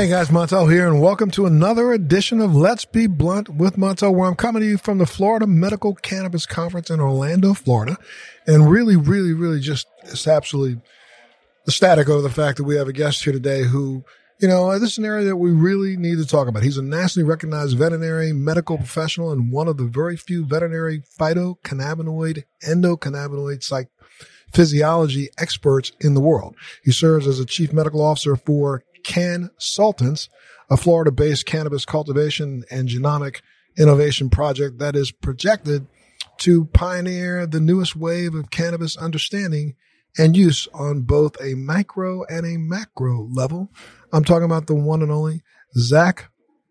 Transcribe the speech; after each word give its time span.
Hey 0.00 0.08
guys, 0.08 0.30
Montel 0.30 0.72
here, 0.72 0.86
and 0.86 1.02
welcome 1.02 1.30
to 1.32 1.44
another 1.44 1.92
edition 1.92 2.40
of 2.40 2.56
Let's 2.56 2.86
Be 2.86 3.06
Blunt 3.06 3.50
with 3.50 3.76
Montel, 3.76 4.14
where 4.14 4.26
I'm 4.26 4.34
coming 4.34 4.62
to 4.62 4.66
you 4.66 4.78
from 4.78 4.96
the 4.96 5.04
Florida 5.04 5.46
Medical 5.46 5.94
Cannabis 5.94 6.46
Conference 6.46 6.88
in 6.88 7.00
Orlando, 7.00 7.52
Florida. 7.52 7.98
And 8.46 8.70
really, 8.70 8.96
really, 8.96 9.34
really 9.34 9.60
just 9.60 9.86
it's 10.04 10.26
absolutely 10.26 10.80
ecstatic 11.68 12.08
over 12.08 12.22
the 12.22 12.30
fact 12.30 12.56
that 12.56 12.64
we 12.64 12.76
have 12.76 12.88
a 12.88 12.94
guest 12.94 13.22
here 13.22 13.34
today 13.34 13.64
who, 13.64 14.02
you 14.38 14.48
know, 14.48 14.70
uh, 14.70 14.78
this 14.78 14.92
is 14.92 14.98
an 14.98 15.04
area 15.04 15.26
that 15.26 15.36
we 15.36 15.50
really 15.50 15.98
need 15.98 16.16
to 16.16 16.26
talk 16.26 16.48
about. 16.48 16.62
He's 16.62 16.78
a 16.78 16.82
nationally 16.82 17.28
recognized 17.28 17.76
veterinary 17.76 18.32
medical 18.32 18.78
professional 18.78 19.32
and 19.32 19.52
one 19.52 19.68
of 19.68 19.76
the 19.76 19.84
very 19.84 20.16
few 20.16 20.46
veterinary 20.46 21.02
phytocannabinoid, 21.18 22.44
endocannabinoid 22.66 23.62
psych 23.62 23.90
physiology 24.50 25.28
experts 25.36 25.92
in 26.00 26.14
the 26.14 26.22
world. 26.22 26.56
He 26.82 26.90
serves 26.90 27.26
as 27.26 27.38
a 27.38 27.44
chief 27.44 27.74
medical 27.74 28.00
officer 28.00 28.34
for 28.34 28.82
CannSultants, 29.02 30.28
a 30.70 30.76
Florida 30.76 31.10
based 31.10 31.46
cannabis 31.46 31.84
cultivation 31.84 32.64
and 32.70 32.88
genomic 32.88 33.40
innovation 33.78 34.30
project 34.30 34.78
that 34.78 34.96
is 34.96 35.10
projected 35.10 35.86
to 36.38 36.64
pioneer 36.66 37.46
the 37.46 37.60
newest 37.60 37.96
wave 37.96 38.34
of 38.34 38.50
cannabis 38.50 38.96
understanding 38.96 39.74
and 40.18 40.36
use 40.36 40.66
on 40.74 41.02
both 41.02 41.40
a 41.40 41.54
micro 41.54 42.24
and 42.24 42.46
a 42.46 42.58
macro 42.58 43.28
level. 43.32 43.70
I'm 44.12 44.24
talking 44.24 44.44
about 44.44 44.66
the 44.66 44.74
one 44.74 45.02
and 45.02 45.12
only 45.12 45.42
Zach 45.76 46.29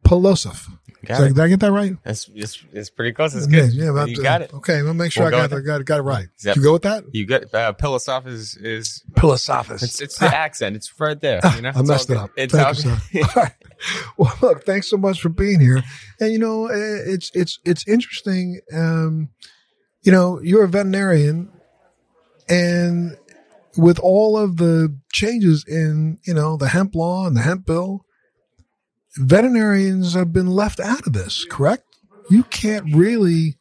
Pelosov. 0.10 0.68
Got 1.06 1.18
Did 1.20 1.24
I- 1.24 1.26
it. 1.28 1.34
did 1.36 1.40
I 1.40 1.48
get 1.48 1.60
that 1.62 1.72
right? 1.72 1.94
It's, 2.06 2.30
it's, 2.36 2.66
it's 2.74 2.90
pretty 2.90 3.14
close. 3.14 3.34
It's 3.34 3.48
good. 3.48 3.72
yeah, 3.72 3.90
about 3.92 4.10
you 4.10 4.18
to- 4.18 4.22
got 4.22 4.42
it. 4.42 4.54
Okay, 4.54 4.82
we'll 4.82 4.94
make 4.94 5.14
sure 5.14 5.24
We'll 5.24 5.36
I 5.40 5.48
go 5.48 5.56
got, 5.56 5.66
got, 5.66 5.82
it- 5.82 5.86
got 5.86 6.00
it 6.00 6.04
right. 6.04 6.28
Yep. 6.44 6.56
You 6.58 6.62
go 6.62 6.74
with 6.74 6.82
that? 6.82 7.04
You 7.14 7.26
got 7.26 7.44
uh, 7.54 7.72
Pilosoph 7.74 8.28
is 8.28 8.56
is 8.58 9.02
Pilosophis. 9.14 9.82
it's, 9.82 10.02
it's 10.02 10.18
the 10.18 10.26
accent. 10.26 10.76
It's 10.76 10.92
right 11.00 11.20
there. 11.22 11.40
You 11.56 11.62
know, 11.62 11.70
I 11.76 11.80
It's 11.80 11.88
messed 11.88 12.10
it 12.10 12.18
up. 12.18 12.32
It's 12.36 12.54
Thank 12.54 12.86
all 12.86 12.98
you. 13.14 13.24
All 13.24 13.30
right. 13.44 13.54
Well, 14.18 14.36
look, 14.42 14.66
thanks 14.66 14.90
so 14.90 14.98
much 14.98 15.22
for 15.22 15.30
being 15.30 15.62
here. 15.62 15.82
And 16.20 16.34
you 16.34 16.40
know, 16.40 16.66
eh, 16.68 16.76
it's 17.06 17.32
it's 17.34 17.60
it's 17.64 17.88
interesting. 17.88 18.60
Um, 18.74 19.30
you 20.02 20.12
know, 20.12 20.42
you're 20.42 20.66
a 20.66 20.68
veterinarian, 20.68 21.50
and 22.50 23.18
with 23.78 24.00
all 24.00 24.38
of 24.38 24.58
the 24.58 24.94
changes 25.14 25.64
in 25.68 26.18
you 26.26 26.34
know 26.34 26.58
the 26.58 26.68
hemp 26.70 26.94
law 26.96 27.26
and 27.26 27.38
the 27.38 27.42
hemp 27.42 27.66
bill, 27.66 28.06
veterinarians 29.20 30.14
have 30.14 30.34
been 30.34 30.48
left 30.48 30.80
out 30.80 31.06
of 31.06 31.14
this. 31.14 31.46
Correct? 31.46 31.84
You 32.30 32.44
can't 32.44 32.94
really 32.96 33.58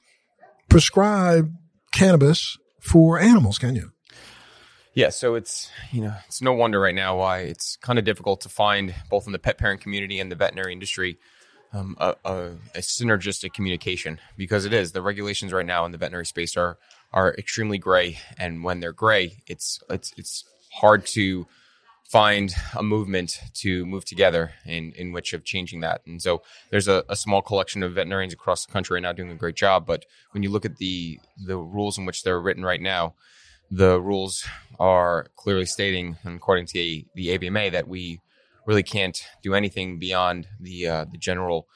prescribe 0.69 1.53
cannabis 1.93 2.59
for 2.81 3.19
animals, 3.19 3.59
can 3.59 3.75
you? 3.75 3.93
Yeah, 4.95 5.11
so 5.11 5.37
it's 5.37 5.71
you 5.93 6.03
know 6.03 6.15
it's 6.27 6.43
no 6.43 6.53
wonder 6.53 6.81
right 6.81 6.95
now 6.95 7.19
why 7.19 7.41
it's 7.41 7.77
kind 7.77 7.99
of 7.99 8.05
difficult 8.05 8.41
to 8.43 8.49
find 8.49 8.95
both 9.11 9.27
in 9.27 9.33
the 9.33 9.39
pet 9.39 9.57
parent 9.57 9.81
community 9.81 10.19
and 10.19 10.31
the 10.31 10.37
veterinary 10.37 10.73
industry 10.73 11.19
um, 11.73 11.97
a, 11.99 12.15
a, 12.25 12.35
a 12.75 12.79
synergistic 12.79 13.53
communication 13.53 14.19
because 14.37 14.65
it 14.65 14.73
is 14.73 14.93
the 14.93 15.03
regulations 15.03 15.53
right 15.53 15.67
now 15.67 15.85
in 15.85 15.93
the 15.93 15.99
veterinary 15.99 16.27
space 16.27 16.57
are 16.57 16.79
are 17.13 17.35
extremely 17.39 17.79
gray, 17.79 18.19
and 18.39 18.65
when 18.65 18.81
they're 18.81 18.93
gray, 18.93 19.43
it's 19.47 19.81
it's 19.89 20.13
it's 20.17 20.45
hard 20.73 21.07
to 21.07 21.47
find 22.09 22.55
a 22.75 22.83
movement 22.83 23.39
to 23.53 23.85
move 23.85 24.05
together 24.05 24.53
in 24.65 24.93
in 24.97 25.13
which 25.13 25.35
of 25.35 25.45
changing 25.45 25.81
that. 25.81 26.01
And 26.07 26.21
so 26.21 26.43
there's 26.71 26.89
a, 26.89 27.05
a 27.09 27.17
small 27.17 27.43
collection 27.43 27.83
of 27.83 27.93
veterinarians 27.93 28.33
across 28.33 28.65
the 28.65 28.73
country 28.73 28.95
right 28.95 29.03
now 29.03 29.13
doing 29.13 29.31
a 29.31 29.37
great 29.37 29.57
job. 29.57 29.87
But 29.87 30.07
when 30.33 30.43
you 30.43 30.51
look 30.51 30.65
at 30.65 30.77
the 30.77 31.21
the 31.47 31.59
rules 31.59 31.99
in 31.99 32.07
which 32.07 32.23
they're 32.23 32.41
written 32.41 32.65
right 32.65 32.81
now, 32.81 33.15
the 33.71 34.01
rules 34.01 34.47
are 34.81 35.27
clearly 35.37 35.67
stating, 35.67 36.17
according 36.25 36.67
to 36.67 36.73
the, 36.75 37.07
the 37.15 37.39
AVMA, 37.39 37.73
that 37.73 37.89
we 37.89 38.21
really 38.67 38.83
can't 38.83 39.23
do 39.43 39.55
anything 39.55 39.99
beyond 39.99 40.47
the 40.59 40.87
uh, 40.87 41.05
the 41.05 41.19
general 41.19 41.69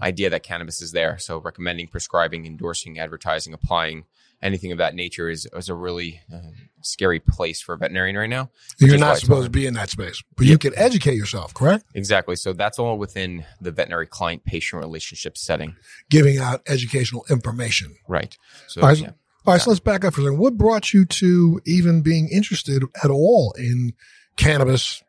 idea 0.00 0.28
that 0.28 0.42
cannabis 0.42 0.82
is 0.82 0.90
there. 0.90 1.18
So 1.18 1.38
recommending, 1.38 1.86
prescribing, 1.86 2.46
endorsing, 2.46 2.98
advertising, 2.98 3.52
applying. 3.52 4.04
Anything 4.40 4.70
of 4.70 4.78
that 4.78 4.94
nature 4.94 5.28
is, 5.28 5.48
is 5.52 5.68
a 5.68 5.74
really 5.74 6.20
uh, 6.32 6.38
scary 6.80 7.18
place 7.18 7.60
for 7.60 7.74
a 7.74 7.78
veterinarian 7.78 8.16
right 8.16 8.30
now. 8.30 8.50
You're 8.78 8.96
not 8.96 9.18
supposed 9.18 9.46
to 9.46 9.50
be 9.50 9.66
in 9.66 9.74
that 9.74 9.90
space, 9.90 10.22
but 10.36 10.46
you 10.46 10.58
can 10.58 10.72
educate 10.76 11.16
yourself, 11.16 11.52
correct? 11.54 11.84
Exactly. 11.94 12.36
So 12.36 12.52
that's 12.52 12.78
all 12.78 12.98
within 12.98 13.44
the 13.60 13.72
veterinary 13.72 14.06
client 14.06 14.44
patient 14.44 14.80
relationship 14.80 15.36
setting. 15.36 15.74
Giving 16.08 16.38
out 16.38 16.62
educational 16.68 17.24
information. 17.28 17.96
Right. 18.06 18.38
So, 18.68 18.82
All 18.82 18.88
right, 18.88 18.98
yeah. 18.98 19.10
All 19.46 19.54
right, 19.54 19.60
so 19.60 19.70
let's 19.70 19.80
back 19.80 20.04
up 20.04 20.14
for 20.14 20.20
a 20.20 20.24
second. 20.24 20.38
What 20.38 20.56
brought 20.56 20.92
you 20.92 21.04
to 21.06 21.60
even 21.66 22.02
being 22.02 22.28
interested 22.28 22.84
at 23.02 23.10
all 23.10 23.54
in 23.58 23.94
cannabis? 24.36 25.02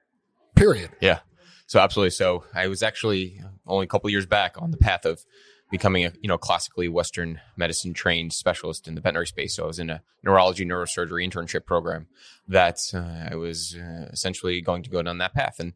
Period. 0.55 0.89
Yeah. 1.01 1.19
So 1.67 1.79
absolutely. 1.79 2.11
So 2.11 2.45
I 2.55 2.67
was 2.67 2.81
actually 2.81 3.41
only 3.67 3.83
a 3.83 3.87
couple 3.87 4.09
years 4.09 4.25
back 4.25 4.55
on 4.59 4.71
the 4.71 4.77
path 4.77 5.05
of 5.05 5.23
becoming 5.69 6.05
a 6.05 6.13
you 6.21 6.27
know 6.27 6.37
classically 6.37 6.87
Western 6.87 7.39
medicine 7.55 7.93
trained 7.93 8.33
specialist 8.33 8.87
in 8.87 8.95
the 8.95 9.01
veterinary 9.01 9.27
space. 9.27 9.55
So 9.55 9.63
I 9.63 9.67
was 9.67 9.79
in 9.79 9.89
a 9.89 10.01
neurology 10.23 10.65
neurosurgery 10.65 11.29
internship 11.29 11.65
program 11.65 12.07
that 12.47 12.79
uh, 12.93 13.31
I 13.31 13.35
was 13.35 13.75
uh, 13.75 14.07
essentially 14.11 14.61
going 14.61 14.83
to 14.83 14.89
go 14.89 15.01
down 15.01 15.17
that 15.19 15.33
path. 15.33 15.55
And 15.59 15.73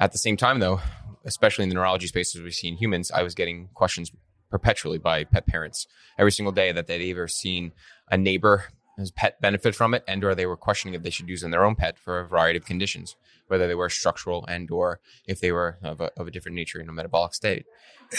at 0.00 0.12
the 0.12 0.18
same 0.18 0.36
time, 0.36 0.58
though, 0.58 0.80
especially 1.24 1.64
in 1.64 1.68
the 1.68 1.74
neurology 1.74 2.06
space 2.06 2.34
as 2.34 2.42
we 2.42 2.50
see 2.50 2.68
in 2.68 2.76
humans, 2.76 3.10
I 3.10 3.22
was 3.22 3.34
getting 3.34 3.68
questions 3.74 4.12
perpetually 4.50 4.98
by 4.98 5.24
pet 5.24 5.46
parents 5.46 5.86
every 6.18 6.32
single 6.32 6.52
day 6.52 6.72
that 6.72 6.86
they'd 6.86 7.02
either 7.02 7.28
seen 7.28 7.72
a 8.10 8.16
neighbor 8.16 8.64
as 8.98 9.10
pet 9.10 9.40
benefit 9.40 9.74
from 9.74 9.94
it 9.94 10.02
and 10.08 10.24
or 10.24 10.34
they 10.34 10.46
were 10.46 10.56
questioning 10.56 10.94
if 10.94 11.02
they 11.02 11.10
should 11.10 11.28
use 11.28 11.42
in 11.42 11.50
their 11.50 11.64
own 11.64 11.74
pet 11.74 11.98
for 11.98 12.20
a 12.20 12.26
variety 12.26 12.56
of 12.56 12.64
conditions 12.64 13.16
whether 13.48 13.66
they 13.66 13.74
were 13.74 13.88
structural 13.88 14.44
and 14.46 14.70
or 14.70 15.00
if 15.26 15.40
they 15.40 15.52
were 15.52 15.78
of 15.82 16.00
a, 16.00 16.10
of 16.18 16.26
a 16.26 16.30
different 16.30 16.56
nature 16.56 16.80
in 16.80 16.88
a 16.88 16.92
metabolic 16.92 17.34
state 17.34 17.66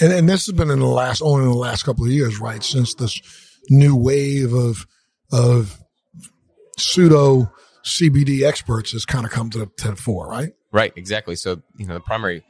And, 0.01 0.13
and 0.13 0.29
this 0.29 0.45
has 0.45 0.55
been 0.55 0.69
in 0.69 0.79
the 0.79 0.85
last, 0.85 1.21
only 1.21 1.43
in 1.43 1.49
the 1.49 1.57
last 1.57 1.83
couple 1.83 2.03
of 2.05 2.11
years, 2.11 2.39
right? 2.39 2.61
Since 2.61 2.95
this 2.95 3.21
new 3.69 3.95
wave 3.95 4.53
of, 4.53 4.85
of 5.31 5.79
pseudo 6.77 7.51
CBD 7.85 8.45
experts 8.45 8.91
has 8.91 9.05
kind 9.05 9.25
of 9.25 9.31
come 9.31 9.49
to 9.51 9.59
the, 9.59 9.65
to 9.77 9.91
the 9.91 9.95
fore, 9.95 10.27
right? 10.27 10.51
right 10.71 10.93
exactly 10.95 11.35
so 11.35 11.61
you 11.77 11.85
know 11.85 11.93
the 11.95 11.99
primary 11.99 12.43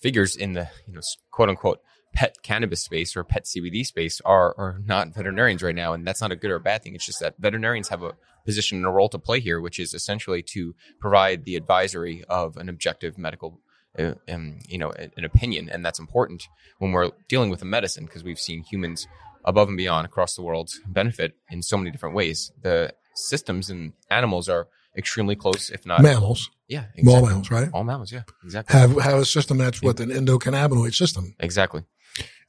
figures 0.00 0.36
in 0.36 0.52
the 0.52 0.68
you 0.86 0.94
know 0.94 1.00
quote 1.30 1.48
unquote 1.48 1.80
pet 2.12 2.36
cannabis 2.42 2.82
space 2.82 3.16
or 3.16 3.24
pet 3.24 3.44
CBD 3.44 3.84
space 3.86 4.20
are 4.24 4.54
are 4.58 4.80
not 4.84 5.14
veterinarians 5.14 5.62
right 5.62 5.74
now 5.74 5.92
and 5.92 6.06
that's 6.06 6.20
not 6.20 6.30
a 6.32 6.36
good 6.36 6.50
or 6.50 6.56
a 6.56 6.60
bad 6.60 6.82
thing 6.82 6.94
it's 6.94 7.06
just 7.06 7.20
that 7.20 7.34
veterinarians 7.38 7.88
have 7.88 8.02
a 8.02 8.14
position 8.44 8.78
and 8.78 8.86
a 8.86 8.90
role 8.90 9.08
to 9.08 9.18
play 9.18 9.40
here 9.40 9.60
which 9.60 9.78
is 9.78 9.94
essentially 9.94 10.42
to 10.42 10.74
provide 11.00 11.44
the 11.44 11.56
advisory 11.56 12.24
of 12.28 12.56
an 12.56 12.68
objective 12.68 13.16
medical 13.16 13.60
uh, 13.98 14.12
um, 14.28 14.58
you 14.68 14.78
know 14.78 14.90
an 14.90 15.24
opinion 15.24 15.68
and 15.70 15.84
that's 15.84 15.98
important 15.98 16.48
when 16.78 16.92
we're 16.92 17.10
dealing 17.28 17.50
with 17.50 17.62
a 17.62 17.64
medicine 17.66 18.04
because 18.04 18.24
we've 18.24 18.38
seen 18.38 18.62
humans 18.62 19.06
above 19.44 19.68
and 19.68 19.76
beyond 19.76 20.04
across 20.04 20.34
the 20.34 20.42
world 20.42 20.70
benefit 20.86 21.34
in 21.50 21.62
so 21.62 21.76
many 21.76 21.90
different 21.90 22.14
ways 22.14 22.52
the 22.62 22.92
systems 23.14 23.70
and 23.70 23.92
animals 24.10 24.48
are 24.48 24.68
extremely 24.96 25.34
close 25.36 25.70
if 25.70 25.86
not 25.86 26.02
Mammals, 26.02 26.50
yeah 26.68 26.80
all 26.80 26.86
exactly. 26.96 27.28
mammals, 27.28 27.50
right? 27.50 27.68
all 27.72 27.84
mammals 27.84 28.12
yeah 28.12 28.22
exactly 28.44 28.78
Have, 28.78 29.00
have 29.00 29.18
a 29.18 29.24
system 29.24 29.56
that's 29.58 29.80
with 29.82 30.00
an 30.00 30.10
endocannabinoid 30.10 30.94
system. 30.94 31.34
exactly 31.40 31.84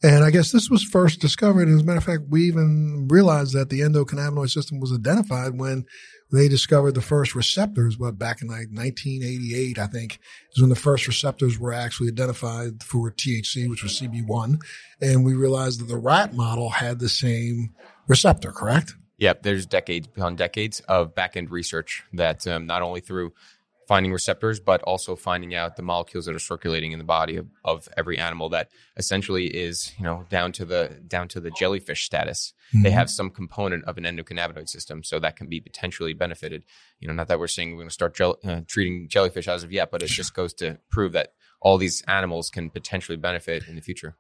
And 0.04 0.26
I 0.26 0.32
guess 0.32 0.52
this 0.52 0.70
was 0.70 0.84
first 0.84 1.22
discovered. 1.22 1.70
And 1.70 1.78
as 1.78 1.82
a 1.82 1.86
matter 1.86 1.98
of 1.98 2.04
fact, 2.04 2.24
we 2.30 2.44
even 2.44 3.08
realized 3.10 3.54
that 3.54 3.70
the 3.70 3.80
endocannabinoid 3.80 4.50
system 4.50 4.82
was 4.82 4.92
identified 4.92 5.58
when 5.58 5.86
they 6.30 6.50
discovered 6.50 6.94
the 6.94 7.02
first 7.02 7.36
receptors, 7.36 7.98
what 7.98 8.18
back 8.18 8.42
in 8.42 8.50
like 8.50 8.68
1988, 8.72 9.80
I 9.80 9.88
think, 9.88 10.20
is 10.52 10.62
when 10.62 10.70
the 10.70 10.76
first 10.76 11.08
receptors 11.08 11.58
were 11.58 11.72
actually 11.72 12.10
identified 12.10 12.84
for 12.84 13.12
THC, 13.12 13.70
which 13.70 13.84
was 13.84 14.02
CB1. 14.02 14.60
And 15.00 15.24
we 15.24 15.36
realized 15.36 15.80
that 15.80 15.86
the 15.86 15.98
rat 15.98 16.34
model 16.34 16.70
had 16.70 17.00
the 17.00 17.08
same 17.08 17.74
receptor, 18.08 18.52
correct? 18.52 18.96
Yep, 19.20 19.44
there's 19.44 19.66
decades 19.66 20.08
beyond 20.08 20.38
decades 20.38 20.82
of 20.82 21.16
back 21.16 21.38
end 21.38 21.50
research 21.50 22.04
that 22.14 22.46
um, 22.48 22.66
not 22.66 22.82
only 22.82 23.00
through 23.00 23.32
finding 23.88 24.14
receptors, 24.14 24.60
but 24.60 24.82
also 24.84 25.16
finding 25.16 25.54
out 25.54 25.76
the 25.76 25.82
molecules 25.82 26.26
that 26.26 26.36
are 26.36 26.40
circulating 26.40 26.92
in 26.92 27.00
the 27.00 27.06
body 27.06 27.36
of, 27.36 27.48
of 27.64 27.90
every 27.98 28.18
animal 28.18 28.50
that 28.50 28.70
essentially 28.98 29.48
is, 29.48 29.92
you 29.98 30.04
know, 30.04 30.26
down 30.30 30.52
to 30.54 30.66
the 30.66 31.02
down 31.08 31.28
to 31.28 31.40
the 31.40 31.52
jellyfish 31.52 32.06
status. 32.06 32.54
They 32.82 32.90
have 32.90 33.10
some 33.10 33.30
component 33.30 33.86
of 33.86 33.98
an 33.98 34.04
endocannabinoid 34.04 34.68
system, 34.68 35.04
so 35.04 35.20
that 35.20 35.36
can 35.36 35.48
be 35.48 35.60
potentially 35.60 36.14
benefited. 36.14 36.64
You 37.00 37.08
know, 37.08 37.14
not 37.14 37.28
that 37.28 37.40
we're 37.40 37.48
saying 37.48 37.72
we're 37.72 37.78
going 37.78 37.90
to 37.90 37.94
start 37.94 38.16
gel- 38.16 38.40
uh, 38.44 38.62
treating 38.68 39.08
jellyfish 39.08 39.48
as 39.48 39.64
of 39.64 39.72
yet, 39.72 39.92
but 39.92 40.02
it 40.02 40.08
just 40.08 40.34
goes 40.34 40.54
to 40.56 40.80
prove 40.90 41.12
that 41.12 41.34
all 41.62 41.78
these 41.78 42.02
animals 42.08 42.50
can 42.50 42.70
potentially 42.70 43.18
benefit 43.18 43.68
in 43.68 43.76
the 43.76 43.82
future. 43.82 44.16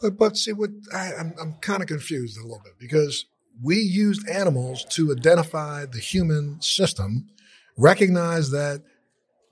But, 0.00 0.16
but 0.16 0.36
see, 0.36 0.52
what 0.52 0.70
I, 0.94 1.14
I'm, 1.14 1.34
I'm 1.40 1.54
kind 1.54 1.82
of 1.82 1.88
confused 1.88 2.38
a 2.38 2.42
little 2.42 2.62
bit 2.62 2.74
because 2.78 3.26
we 3.62 3.78
used 3.78 4.28
animals 4.28 4.84
to 4.90 5.12
identify 5.12 5.86
the 5.86 5.98
human 5.98 6.60
system, 6.60 7.28
recognize 7.76 8.50
that 8.50 8.82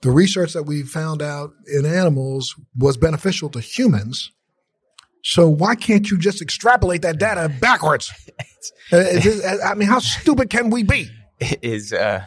the 0.05 0.11
research 0.11 0.53
that 0.53 0.63
we 0.63 0.83
found 0.83 1.23
out 1.23 1.51
in 1.65 1.83
animals 1.83 2.55
was 2.77 2.95
beneficial 2.95 3.49
to 3.49 3.59
humans. 3.59 4.31
So 5.23 5.49
why 5.49 5.73
can't 5.73 6.11
you 6.11 6.19
just 6.19 6.43
extrapolate 6.43 7.01
that 7.01 7.17
data 7.17 7.49
backwards? 7.59 8.13
It 8.91 9.61
I 9.63 9.73
mean, 9.75 9.87
how 9.87 9.99
stupid 9.99 10.49
can 10.49 10.69
we 10.69 10.83
be? 10.83 11.09
is 11.61 11.93
uh 11.93 12.25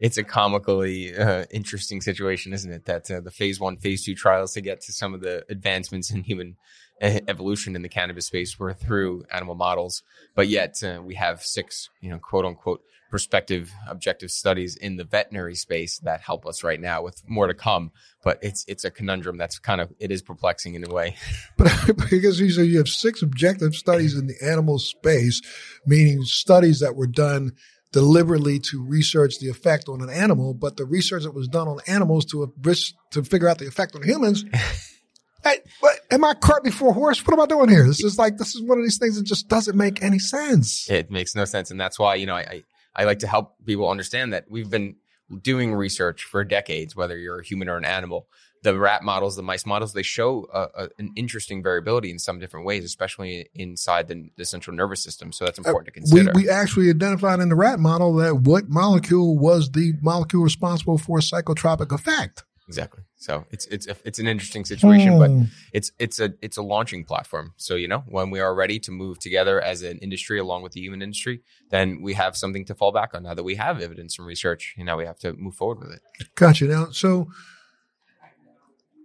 it's 0.00 0.18
a 0.18 0.24
comically 0.24 1.16
uh, 1.16 1.44
interesting 1.50 2.00
situation, 2.00 2.52
isn't 2.52 2.70
it? 2.70 2.84
That 2.84 3.10
uh, 3.10 3.20
the 3.20 3.30
phase 3.30 3.60
one, 3.60 3.76
phase 3.76 4.04
two 4.04 4.14
trials 4.14 4.52
to 4.52 4.60
get 4.60 4.80
to 4.82 4.92
some 4.92 5.14
of 5.14 5.20
the 5.20 5.44
advancements 5.48 6.10
in 6.10 6.22
human 6.22 6.56
evolution 7.00 7.76
in 7.76 7.82
the 7.82 7.88
cannabis 7.88 8.26
space. 8.26 8.58
Were 8.58 8.72
through 8.72 9.24
animal 9.30 9.54
models, 9.54 10.02
but 10.34 10.48
yet 10.48 10.82
uh, 10.82 11.00
we 11.02 11.14
have 11.14 11.42
six, 11.42 11.90
you 12.00 12.10
know, 12.10 12.18
quote 12.18 12.44
unquote 12.44 12.82
prospective 13.10 13.72
objective 13.88 14.28
studies 14.28 14.74
in 14.74 14.96
the 14.96 15.04
veterinary 15.04 15.54
space 15.54 15.98
that 16.00 16.20
help 16.20 16.44
us 16.44 16.64
right 16.64 16.80
now 16.80 17.00
with 17.00 17.22
more 17.28 17.46
to 17.46 17.54
come. 17.54 17.92
But 18.24 18.38
it's 18.42 18.64
it's 18.66 18.84
a 18.84 18.90
conundrum 18.90 19.36
that's 19.36 19.58
kind 19.58 19.80
of 19.80 19.92
it 20.00 20.10
is 20.10 20.20
perplexing 20.20 20.74
in 20.74 20.84
a 20.84 20.92
way. 20.92 21.16
But 21.56 21.70
because 22.10 22.40
you 22.40 22.50
say 22.50 22.64
you 22.64 22.78
have 22.78 22.88
six 22.88 23.22
objective 23.22 23.74
studies 23.74 24.16
in 24.16 24.26
the 24.26 24.34
animal 24.42 24.78
space 24.78 25.40
meaning 25.86 26.22
studies 26.24 26.80
that 26.80 26.96
were 26.96 27.06
done 27.06 27.52
deliberately 27.92 28.58
to 28.58 28.84
research 28.84 29.38
the 29.38 29.48
effect 29.48 29.88
on 29.88 30.02
an 30.02 30.10
animal 30.10 30.52
but 30.52 30.76
the 30.76 30.84
research 30.84 31.22
that 31.22 31.34
was 31.34 31.46
done 31.46 31.68
on 31.68 31.78
animals 31.86 32.24
to 32.24 32.52
risk 32.62 32.94
to 33.12 33.22
figure 33.22 33.48
out 33.48 33.58
the 33.58 33.68
effect 33.68 33.94
on 33.94 34.02
humans 34.02 34.44
Hey, 35.44 35.58
what, 35.80 36.00
am 36.10 36.24
I 36.24 36.34
cart 36.34 36.64
before 36.64 36.94
horse? 36.94 37.24
What 37.24 37.34
am 37.34 37.40
I 37.40 37.46
doing 37.46 37.68
here? 37.68 37.86
This 37.86 38.02
is 38.02 38.18
like 38.18 38.38
this 38.38 38.54
is 38.54 38.62
one 38.62 38.78
of 38.78 38.84
these 38.84 38.98
things 38.98 39.16
that 39.16 39.24
just 39.24 39.48
doesn't 39.48 39.76
make 39.76 40.02
any 40.02 40.18
sense. 40.18 40.88
It 40.90 41.10
makes 41.10 41.34
no 41.34 41.44
sense, 41.44 41.70
and 41.70 41.78
that's 41.78 41.98
why 41.98 42.14
you 42.14 42.26
know 42.26 42.34
I, 42.34 42.64
I 42.96 43.04
like 43.04 43.18
to 43.20 43.26
help 43.26 43.54
people 43.64 43.88
understand 43.88 44.32
that 44.32 44.46
we've 44.50 44.70
been 44.70 44.96
doing 45.42 45.74
research 45.74 46.24
for 46.24 46.44
decades, 46.44 46.96
whether 46.96 47.18
you're 47.18 47.40
a 47.40 47.44
human 47.44 47.68
or 47.68 47.76
an 47.76 47.84
animal. 47.84 48.26
The 48.62 48.78
rat 48.78 49.02
models, 49.02 49.36
the 49.36 49.42
mice 49.42 49.66
models, 49.66 49.92
they 49.92 50.02
show 50.02 50.46
a, 50.50 50.84
a, 50.84 50.88
an 50.98 51.12
interesting 51.16 51.62
variability 51.62 52.10
in 52.10 52.18
some 52.18 52.38
different 52.38 52.64
ways, 52.64 52.82
especially 52.82 53.50
inside 53.54 54.08
the, 54.08 54.30
the 54.38 54.46
central 54.46 54.74
nervous 54.74 55.02
system. 55.02 55.32
So 55.32 55.44
that's 55.44 55.58
uh, 55.58 55.62
important 55.62 55.88
uh, 55.88 55.92
to 55.92 56.00
consider. 56.00 56.32
We, 56.34 56.44
we 56.44 56.48
actually 56.48 56.88
identified 56.88 57.40
in 57.40 57.50
the 57.50 57.56
rat 57.56 57.78
model 57.78 58.14
that 58.14 58.36
what 58.36 58.70
molecule 58.70 59.36
was 59.36 59.70
the 59.70 59.92
molecule 60.00 60.42
responsible 60.42 60.96
for 60.96 61.18
a 61.18 61.20
psychotropic 61.20 61.92
effect. 61.92 62.44
Exactly. 62.66 63.02
So 63.16 63.44
it's 63.50 63.66
it's 63.66 63.86
it's 64.04 64.18
an 64.18 64.26
interesting 64.26 64.64
situation, 64.64 65.18
but 65.18 65.30
hmm. 65.30 65.42
it's 65.74 65.92
it's 65.98 66.18
a 66.18 66.32
it's 66.40 66.56
a 66.56 66.62
launching 66.62 67.04
platform. 67.04 67.52
So 67.56 67.74
you 67.74 67.88
know, 67.88 68.04
when 68.06 68.30
we 68.30 68.40
are 68.40 68.54
ready 68.54 68.78
to 68.80 68.90
move 68.90 69.18
together 69.18 69.60
as 69.60 69.82
an 69.82 69.98
industry 69.98 70.38
along 70.38 70.62
with 70.62 70.72
the 70.72 70.80
human 70.80 71.02
industry, 71.02 71.42
then 71.70 72.00
we 72.00 72.14
have 72.14 72.36
something 72.36 72.64
to 72.66 72.74
fall 72.74 72.90
back 72.90 73.14
on. 73.14 73.24
Now 73.24 73.34
that 73.34 73.42
we 73.42 73.56
have 73.56 73.82
evidence 73.82 74.14
from 74.14 74.24
research, 74.24 74.74
you 74.78 74.84
know, 74.84 74.96
we 74.96 75.04
have 75.04 75.18
to 75.18 75.34
move 75.34 75.54
forward 75.54 75.80
with 75.80 75.90
it. 75.92 76.00
Gotcha. 76.36 76.64
Now, 76.64 76.90
so 76.90 77.28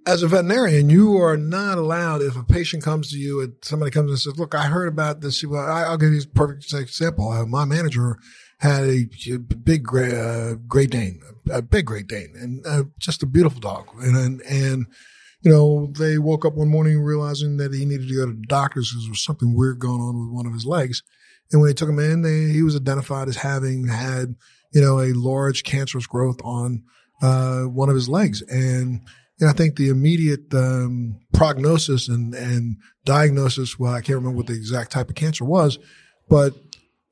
as 0.05 0.23
a 0.23 0.27
veterinarian, 0.27 0.89
you 0.89 1.17
are 1.17 1.37
not 1.37 1.77
allowed 1.77 2.21
if 2.21 2.37
a 2.37 2.43
patient 2.43 2.81
comes 2.81 3.11
to 3.11 3.17
you 3.17 3.41
and 3.41 3.53
somebody 3.61 3.91
comes 3.91 4.09
and 4.09 4.19
says, 4.19 4.39
"Look, 4.39 4.55
I 4.55 4.67
heard 4.67 4.87
about 4.87 5.19
this." 5.19 5.43
Well, 5.43 5.69
I'll 5.69 5.97
give 5.97 6.13
you 6.13 6.21
a 6.21 6.27
perfect 6.27 6.73
example. 6.73 7.29
Uh, 7.29 7.45
my 7.45 7.65
manager 7.65 8.17
had 8.59 8.83
a, 8.83 9.07
big 9.37 9.83
Great, 9.83 10.13
uh, 10.13 10.55
Great 10.67 10.91
Dane, 10.91 11.21
a 11.51 11.61
big 11.61 11.85
Great 11.85 12.07
Dane, 12.07 12.33
and 12.35 12.65
uh, 12.65 12.83
just 12.99 13.23
a 13.23 13.25
beautiful 13.25 13.59
dog. 13.59 13.87
And, 14.01 14.15
and, 14.15 14.41
and 14.41 14.85
you 15.41 15.51
know 15.51 15.91
they 15.97 16.17
woke 16.17 16.45
up 16.45 16.55
one 16.55 16.67
morning 16.67 17.01
realizing 17.01 17.57
that 17.57 17.73
he 17.73 17.85
needed 17.85 18.09
to 18.09 18.15
go 18.15 18.25
to 18.25 18.33
the 18.33 18.47
doctors 18.47 18.91
because 18.91 19.05
there 19.05 19.11
was 19.11 19.23
something 19.23 19.55
weird 19.55 19.79
going 19.79 20.01
on 20.01 20.19
with 20.19 20.35
one 20.35 20.45
of 20.45 20.53
his 20.53 20.65
legs. 20.65 21.01
And 21.51 21.61
when 21.61 21.69
they 21.69 21.73
took 21.73 21.89
him 21.89 21.99
in, 21.99 22.21
they, 22.21 22.53
he 22.53 22.61
was 22.61 22.75
identified 22.75 23.27
as 23.27 23.37
having 23.37 23.87
had 23.87 24.35
you 24.71 24.81
know 24.81 24.99
a 24.99 25.13
large 25.13 25.63
cancerous 25.63 26.07
growth 26.07 26.39
on 26.43 26.83
uh, 27.21 27.63
one 27.63 27.89
of 27.89 27.95
his 27.95 28.09
legs, 28.09 28.41
and 28.43 29.01
you 29.39 29.45
know, 29.45 29.49
I 29.49 29.53
think 29.53 29.77
the 29.77 29.89
immediate 29.89 30.53
um, 30.53 31.19
prognosis 31.33 32.09
and 32.09 32.35
and 32.35 32.77
diagnosis. 33.05 33.79
Well, 33.79 33.93
I 33.93 34.01
can't 34.01 34.17
remember 34.17 34.37
what 34.37 34.47
the 34.47 34.53
exact 34.53 34.91
type 34.91 35.09
of 35.09 35.15
cancer 35.15 35.45
was, 35.45 35.79
but 36.27 36.53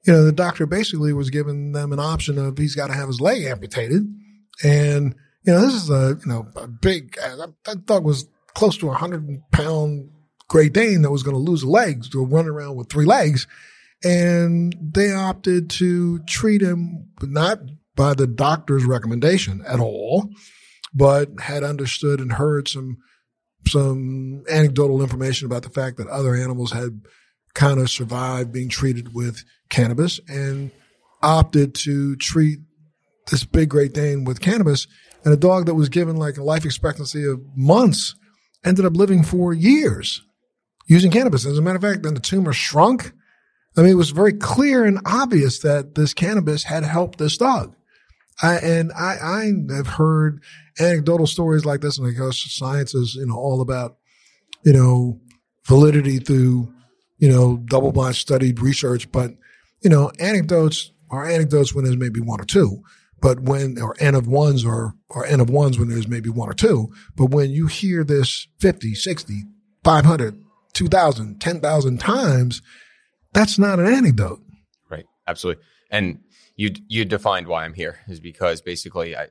you 0.08 0.14
know, 0.14 0.24
the 0.24 0.32
doctor 0.32 0.66
basically 0.66 1.12
was 1.12 1.30
giving 1.30 1.74
them 1.74 1.92
an 1.92 2.00
option 2.00 2.38
of 2.38 2.58
he's 2.58 2.76
got 2.76 2.88
to 2.88 2.94
have 2.94 3.08
his 3.08 3.20
leg 3.20 3.44
amputated. 3.44 4.04
And, 4.64 5.14
you 5.44 5.52
know, 5.52 5.62
this 5.62 5.74
is 5.74 5.90
a, 5.90 6.18
you 6.22 6.32
know, 6.32 6.48
a 6.56 6.66
big, 6.66 7.18
that 7.66 7.86
dog 7.86 8.06
was 8.06 8.26
close 8.54 8.78
to 8.78 8.90
a 8.90 8.94
hundred 8.94 9.28
pound 9.52 10.10
Great 10.48 10.72
Dane 10.72 11.02
that 11.02 11.12
was 11.12 11.24
going 11.24 11.36
to 11.36 11.52
lose 11.52 11.66
legs 11.66 12.10
to 12.10 12.26
run 12.26 12.48
around 12.48 12.78
with 12.78 12.90
three 12.90 13.06
legs. 13.06 13.48
And 14.02 14.74
they 14.80 15.12
opted 15.12 15.70
to 15.72 16.20
treat 16.20 16.62
him 16.62 17.10
not 17.22 17.60
by 17.96 18.14
the 18.14 18.28
doctor's 18.28 18.86
recommendation 18.86 19.62
at 19.68 19.82
all, 19.82 20.30
but 20.94 21.32
had 21.42 21.66
understood 21.66 22.22
and 22.22 22.32
heard 22.32 22.70
some, 22.70 22.98
some 23.68 24.46
anecdotal 24.50 25.02
information 25.02 25.48
about 25.48 25.64
the 25.64 25.70
fact 25.70 25.98
that 25.98 26.08
other 26.08 26.34
animals 26.34 26.72
had 26.72 27.02
kind 27.54 27.80
of 27.80 27.90
survived 27.90 28.54
being 28.54 28.70
treated 28.70 29.14
with 29.14 29.44
cannabis 29.70 30.20
and 30.28 30.72
opted 31.22 31.76
to 31.76 32.16
treat 32.18 32.60
this 33.30 33.44
big 33.44 33.70
Great 33.70 33.94
Dane 33.94 34.24
with 34.24 34.42
cannabis. 34.42 34.88
And 35.24 35.34
a 35.34 35.38
dog 35.38 35.66
that 35.66 35.76
was 35.76 35.90
given 35.90 36.16
like 36.16 36.38
a 36.38 36.44
life 36.44 36.66
expectancy 36.66 37.28
of 37.28 37.42
months 37.56 38.16
ended 38.64 38.86
up 38.86 38.96
living 38.96 39.24
for 39.24 39.54
years 39.54 40.22
using 40.88 41.12
cannabis. 41.12 41.46
As 41.46 41.58
a 41.58 41.62
matter 41.62 41.76
of 41.76 41.82
fact, 41.82 42.04
then 42.04 42.14
the 42.14 42.20
tumor 42.20 42.54
shrunk. 42.54 43.12
I 43.76 43.82
mean, 43.82 43.92
it 43.92 43.96
was 43.96 44.12
very 44.12 44.34
clear 44.34 44.86
and 44.86 45.00
obvious 45.06 45.60
that 45.60 45.96
this 45.96 46.14
cannabis 46.14 46.64
had 46.64 46.84
helped 46.84 47.20
this 47.20 47.38
dog. 47.38 47.76
I, 48.42 48.56
and 48.58 48.92
I, 48.94 49.18
I 49.22 49.76
have 49.76 49.88
heard 49.88 50.44
anecdotal 50.80 51.28
stories 51.28 51.66
like 51.66 51.82
this, 51.82 51.98
and 51.98 52.08
because 52.08 52.40
science 52.54 52.94
is, 52.94 53.16
you 53.16 53.26
know, 53.26 53.36
all 53.36 53.62
about, 53.62 53.98
you 54.64 54.74
know, 54.74 55.20
validity 55.66 56.20
through, 56.20 56.72
you 57.18 57.30
know, 57.30 57.58
double 57.66 57.92
blind 57.92 58.16
studied 58.16 58.60
research. 58.60 59.12
But 59.12 59.32
you 59.82 59.90
know, 59.90 60.12
anecdotes 60.20 60.92
are 61.10 61.28
anecdotes 61.28 61.74
when 61.74 61.86
there's 61.86 61.98
maybe 61.98 62.20
one 62.20 62.42
or 62.42 62.46
two, 62.46 62.84
but 63.22 63.40
when, 63.40 63.80
or 63.80 63.96
N 64.00 64.16
of 64.16 64.28
ones 64.28 64.66
or, 64.66 64.94
or 65.10 65.26
N 65.26 65.40
of 65.40 65.50
ones 65.50 65.80
when 65.80 65.90
there's 65.90 66.08
maybe 66.08 66.30
one 66.30 66.50
or 66.50 66.54
two. 66.54 66.94
But 67.16 67.28
when 67.28 67.52
you 67.52 67.68
hear 67.68 68.04
this 68.04 68.48
50, 68.60 68.94
60, 68.96 69.44
500, 69.84 70.44
2,000, 70.74 71.40
10,000 71.40 71.98
times, 72.00 72.62
that's 73.34 73.58
not 73.58 73.80
an 73.80 73.88
anecdote. 73.88 74.42
Right. 74.90 75.06
Absolutely. 75.28 75.64
And 75.90 76.20
you, 76.56 76.72
you 76.88 77.06
defined 77.06 77.48
why 77.48 77.64
I'm 77.64 77.74
here 77.74 78.00
is 78.08 78.20
because 78.20 78.62
basically 78.62 79.16
I, 79.16 79.28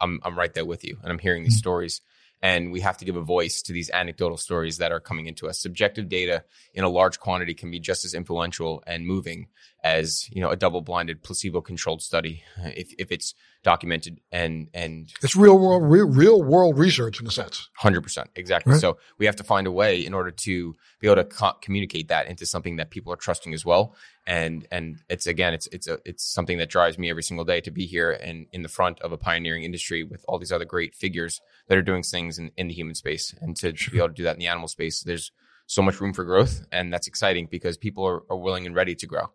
I'm, 0.00 0.20
I'm 0.22 0.38
right 0.38 0.52
there 0.54 0.64
with 0.64 0.84
you 0.84 0.98
and 1.02 1.10
I'm 1.10 1.18
hearing 1.18 1.42
these 1.42 1.54
mm-hmm. 1.54 1.58
stories 1.58 2.00
and 2.42 2.70
we 2.70 2.80
have 2.80 2.96
to 2.98 3.04
give 3.04 3.16
a 3.16 3.22
voice 3.22 3.62
to 3.62 3.72
these 3.72 3.90
anecdotal 3.90 4.36
stories 4.36 4.78
that 4.78 4.92
are 4.92 5.00
coming 5.00 5.26
into 5.26 5.48
us. 5.48 5.60
Subjective 5.60 6.08
data 6.08 6.44
in 6.74 6.84
a 6.84 6.88
large 6.88 7.18
quantity 7.18 7.54
can 7.54 7.70
be 7.70 7.80
just 7.80 8.04
as 8.04 8.14
influential 8.14 8.82
and 8.86 9.06
moving 9.06 9.48
as 9.84 10.28
you 10.30 10.40
know 10.40 10.50
a 10.50 10.56
double-blinded, 10.56 11.22
placebo-controlled 11.22 12.02
study 12.02 12.42
uh, 12.58 12.70
if 12.76 12.92
if 12.98 13.12
it's 13.12 13.34
documented 13.64 14.20
and 14.30 14.68
and 14.72 15.12
it's 15.22 15.34
real 15.34 15.58
world 15.58 15.82
real, 15.84 16.06
real 16.06 16.42
world 16.42 16.78
research 16.78 17.20
in 17.20 17.26
a 17.26 17.30
sense. 17.30 17.68
Hundred 17.74 18.02
percent, 18.02 18.30
exactly. 18.34 18.72
Right. 18.72 18.80
So 18.80 18.98
we 19.18 19.26
have 19.26 19.36
to 19.36 19.44
find 19.44 19.66
a 19.66 19.72
way 19.72 20.04
in 20.04 20.14
order 20.14 20.30
to 20.30 20.74
be 21.00 21.06
able 21.06 21.16
to 21.16 21.24
co- 21.24 21.56
communicate 21.60 22.08
that 22.08 22.26
into 22.26 22.46
something 22.46 22.76
that 22.76 22.90
people 22.90 23.12
are 23.12 23.16
trusting 23.16 23.54
as 23.54 23.64
well. 23.64 23.94
And 24.26 24.66
and 24.70 24.98
it's 25.08 25.26
again, 25.26 25.54
it's 25.54 25.66
it's 25.68 25.86
a 25.86 25.98
it's 26.04 26.24
something 26.24 26.58
that 26.58 26.70
drives 26.70 26.98
me 26.98 27.08
every 27.10 27.22
single 27.22 27.44
day 27.44 27.60
to 27.62 27.70
be 27.70 27.86
here 27.86 28.10
and 28.10 28.46
in 28.52 28.62
the 28.62 28.68
front 28.68 29.00
of 29.00 29.12
a 29.12 29.18
pioneering 29.18 29.64
industry 29.64 30.04
with 30.04 30.24
all 30.28 30.38
these 30.38 30.52
other 30.52 30.64
great 30.64 30.94
figures 30.94 31.40
that 31.68 31.78
are 31.78 31.82
doing 31.82 32.02
things 32.02 32.38
in, 32.38 32.50
in 32.56 32.68
the 32.68 32.74
human 32.74 32.94
space 32.94 33.34
and 33.40 33.56
to 33.56 33.72
be 33.90 33.98
able 33.98 34.08
to 34.08 34.14
do 34.14 34.24
that 34.24 34.34
in 34.34 34.40
the 34.40 34.46
animal 34.46 34.68
space. 34.68 35.02
There's 35.02 35.30
so 35.66 35.82
much 35.82 36.00
room 36.00 36.14
for 36.14 36.24
growth, 36.24 36.64
and 36.72 36.92
that's 36.92 37.06
exciting 37.06 37.46
because 37.50 37.76
people 37.76 38.04
are, 38.04 38.22
are 38.30 38.38
willing 38.38 38.66
and 38.66 38.74
ready 38.74 38.94
to 38.96 39.06
grow. 39.06 39.30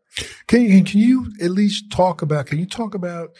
Can 0.47 0.61
you 0.61 0.83
can 0.83 0.99
you 0.99 1.31
at 1.41 1.51
least 1.51 1.91
talk 1.91 2.21
about? 2.21 2.47
Can 2.47 2.59
you 2.59 2.65
talk 2.65 2.93
about? 2.95 3.31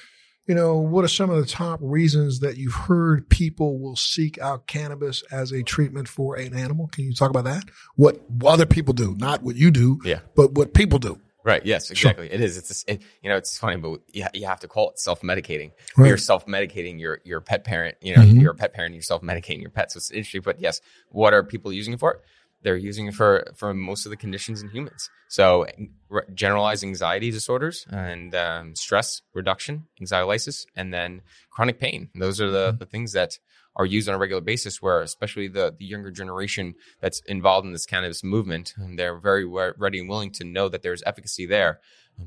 You 0.45 0.55
know, 0.55 0.75
what 0.75 1.05
are 1.05 1.09
some 1.09 1.29
of 1.29 1.37
the 1.37 1.45
top 1.45 1.79
reasons 1.81 2.41
that 2.41 2.57
you've 2.57 2.73
heard 2.73 3.29
people 3.29 3.79
will 3.79 3.95
seek 3.95 4.37
out 4.39 4.67
cannabis 4.67 5.23
as 5.31 5.53
a 5.53 5.63
treatment 5.63 6.09
for 6.09 6.35
an 6.35 6.53
animal? 6.53 6.89
Can 6.89 7.05
you 7.05 7.13
talk 7.13 7.29
about 7.29 7.45
that? 7.45 7.63
What 7.95 8.19
other 8.45 8.65
people 8.65 8.93
do, 8.93 9.15
not 9.17 9.41
what 9.41 9.55
you 9.55 9.71
do, 9.71 10.01
yeah. 10.03 10.19
but 10.35 10.51
what 10.51 10.73
people 10.73 10.99
do. 10.99 11.21
Right. 11.43 11.65
Yes. 11.65 11.91
Exactly. 11.91 12.27
Sure. 12.27 12.35
It 12.35 12.41
is. 12.41 12.57
It's. 12.57 12.85
It, 12.87 13.01
you 13.21 13.29
know. 13.29 13.35
It's 13.35 13.57
funny, 13.57 13.77
but 13.77 13.99
you, 14.13 14.25
you 14.33 14.45
have 14.45 14.61
to 14.61 14.67
call 14.67 14.91
it 14.91 14.99
self 14.99 15.21
medicating. 15.21 15.71
Right. 15.97 16.07
You're 16.07 16.17
self 16.17 16.45
medicating 16.45 16.99
your 16.99 17.19
your 17.25 17.41
pet 17.41 17.63
parent. 17.65 17.97
You 18.01 18.15
know, 18.15 18.21
mm-hmm. 18.21 18.39
you're 18.39 18.51
a 18.51 18.55
pet 18.55 18.73
parent. 18.73 18.95
You're 18.95 19.03
self 19.03 19.21
medicating 19.21 19.61
your 19.61 19.69
pet. 19.69 19.91
So 19.91 19.97
it's 19.97 20.11
interesting. 20.11 20.41
But 20.41 20.61
yes, 20.61 20.79
what 21.09 21.33
are 21.33 21.43
people 21.43 21.73
using 21.73 21.93
it 21.93 21.99
for? 21.99 22.21
They're 22.63 22.77
using 22.77 23.07
it 23.07 23.13
for 23.13 23.45
for 23.55 23.73
most 23.73 24.05
of 24.05 24.09
the 24.09 24.17
conditions 24.17 24.61
in 24.61 24.69
humans. 24.69 25.09
So 25.27 25.65
re- 26.09 26.23
generalized 26.33 26.83
anxiety 26.83 27.31
disorders 27.31 27.85
and 27.89 28.33
um, 28.35 28.75
stress 28.75 29.21
reduction, 29.33 29.87
anxiolysis, 30.01 30.65
and 30.75 30.93
then 30.93 31.21
chronic 31.49 31.79
pain. 31.79 32.09
Those 32.15 32.39
are 32.39 32.51
the, 32.51 32.69
mm-hmm. 32.69 32.77
the 32.77 32.85
things 32.85 33.13
that 33.13 33.39
are 33.75 33.85
used 33.85 34.07
on 34.07 34.15
a 34.15 34.17
regular 34.19 34.41
basis 34.41 34.81
where 34.81 35.01
especially 35.01 35.47
the, 35.47 35.75
the 35.77 35.85
younger 35.85 36.11
generation 36.11 36.75
that's 37.01 37.21
involved 37.25 37.65
in 37.65 37.73
this 37.73 37.85
cannabis 37.85 38.23
movement 38.23 38.73
and 38.77 38.99
they're 38.99 39.17
very 39.17 39.45
ready 39.45 39.99
and 39.99 40.07
willing 40.07 40.31
to 40.31 40.43
know 40.43 40.69
that 40.69 40.83
there's 40.83 41.01
efficacy 41.05 41.45
there 41.45 41.79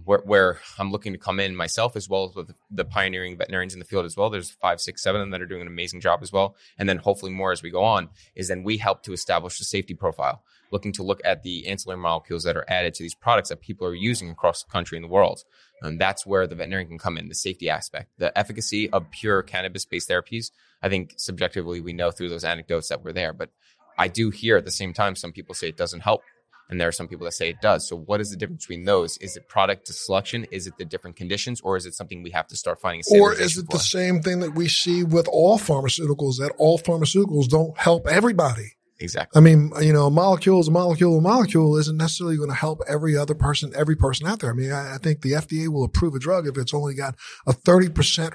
where, 0.05 0.21
where 0.25 0.61
I'm 0.78 0.90
looking 0.90 1.12
to 1.12 1.19
come 1.19 1.40
in 1.40 1.55
myself 1.55 1.97
as 1.97 2.09
well 2.09 2.28
as 2.28 2.35
with 2.35 2.52
the 2.71 2.85
pioneering 2.85 3.37
veterinarians 3.37 3.73
in 3.73 3.78
the 3.78 3.85
field 3.85 4.05
as 4.05 4.16
well. 4.16 4.31
There's 4.31 4.50
five, 4.50 4.81
six, 4.81 5.02
seven 5.02 5.21
of 5.21 5.25
them 5.25 5.31
that 5.31 5.43
are 5.43 5.47
doing 5.47 5.62
an 5.62 5.66
amazing 5.66 6.00
job 6.00 6.21
as 6.23 6.33
well. 6.33 6.57
And 6.78 6.88
then 6.88 6.99
hopefully 6.99 7.33
more 7.33 7.52
as 7.52 7.62
we 7.62 7.71
go 7.71 7.85
on 7.85 8.09
is 8.35 8.49
then 8.49 8.62
we 8.62 8.78
help 8.78 9.02
to 9.05 9.12
establish 9.12 9.59
the 9.59 9.64
safety 9.64 9.95
profile, 9.95 10.43
looking 10.73 10.93
to 10.93 11.02
look 11.02 11.21
at 11.25 11.43
the 11.43 11.66
ancillary 11.66 12.00
molecules 12.00 12.45
that 12.45 12.57
are 12.57 12.64
added 12.69 12.95
to 12.95 13.02
these 13.02 13.14
products 13.14 13.49
that 13.50 13.61
people 13.61 13.87
are 13.87 13.95
using 13.95 14.31
across 14.31 14.62
the 14.62 14.71
country 14.71 14.97
and 14.97 15.05
the 15.05 15.09
world. 15.09 15.45
And 15.83 16.00
that's 16.00 16.26
where 16.26 16.47
the 16.47 16.55
veterinarian 16.55 16.88
can 16.88 16.99
come 16.99 17.19
in, 17.19 17.28
the 17.28 17.35
safety 17.35 17.69
aspect, 17.69 18.11
the 18.19 18.37
efficacy 18.37 18.90
of 18.90 19.11
pure 19.11 19.43
cannabis 19.43 19.85
based 19.85 20.09
therapies. 20.09 20.50
I 20.83 20.88
think 20.88 21.14
subjectively 21.16 21.81
we 21.81 21.93
know 21.93 22.11
through 22.11 22.31
those 22.31 22.45
anecdotes 22.45 22.88
that 22.88 23.05
were 23.05 23.12
there, 23.12 23.33
but 23.33 23.50
I 23.99 24.09
do 24.09 24.31
hear 24.31 24.57
at 24.57 24.64
the 24.64 24.71
same 24.71 24.93
time 24.93 25.16
some 25.16 25.33
people 25.33 25.55
say 25.55 25.69
it 25.69 25.76
doesn't 25.76 26.00
help 26.00 26.23
and 26.68 26.80
there 26.80 26.88
are 26.88 26.92
some 26.92 27.08
people 27.08 27.25
that 27.25 27.32
say 27.32 27.49
it 27.49 27.61
does. 27.61 27.88
So, 27.88 27.96
what 27.96 28.20
is 28.20 28.30
the 28.30 28.37
difference 28.37 28.66
between 28.66 28.85
those? 28.85 29.18
Is 29.18 29.37
it 29.37 29.49
product 29.49 29.88
selection? 29.88 30.44
Is 30.50 30.66
it 30.66 30.76
the 30.78 30.85
different 30.85 31.16
conditions, 31.16 31.61
or 31.61 31.76
is 31.76 31.87
it 31.87 31.94
something 31.94 32.23
we 32.23 32.30
have 32.30 32.46
to 32.49 32.56
start 32.56 32.80
finding? 32.80 33.02
or 33.11 33.32
is 33.32 33.56
it 33.56 33.66
for? 33.66 33.76
the 33.76 33.82
same 33.82 34.20
thing 34.20 34.40
that 34.40 34.54
we 34.54 34.68
see 34.68 35.04
with 35.04 35.28
all 35.28 35.58
pharmaceuticals? 35.58 36.38
That 36.38 36.52
all 36.58 36.78
pharmaceuticals 36.78 37.49
don't 37.49 37.76
help 37.78 38.06
everybody. 38.06 38.73
Exactly. 38.99 39.38
I 39.38 39.42
mean, 39.42 39.73
you 39.80 39.92
know, 39.92 40.06
a 40.06 40.11
molecule 40.11 40.58
is 40.58 40.68
a 40.68 40.70
molecule. 40.70 41.18
A 41.18 41.20
molecule 41.20 41.76
isn't 41.76 41.96
necessarily 41.96 42.37
going 42.37 42.49
to 42.49 42.56
help 42.56 42.80
every 42.88 43.16
other 43.16 43.35
person, 43.35 43.73
every 43.76 43.94
person 43.94 44.26
out 44.26 44.40
there. 44.40 44.50
I 44.50 44.54
mean, 44.54 44.73
I, 44.73 44.94
I 44.94 44.99
think 44.99 45.20
the 45.20 45.32
FDA 45.32 45.68
will 45.68 45.85
approve 45.85 46.14
a 46.14 46.18
drug 46.18 46.46
if 46.46 46.56
it's 46.56 46.73
only 46.73 46.94
got 46.94 47.14
a 47.46 47.52
thirty 47.52 47.90
percent 47.90 48.35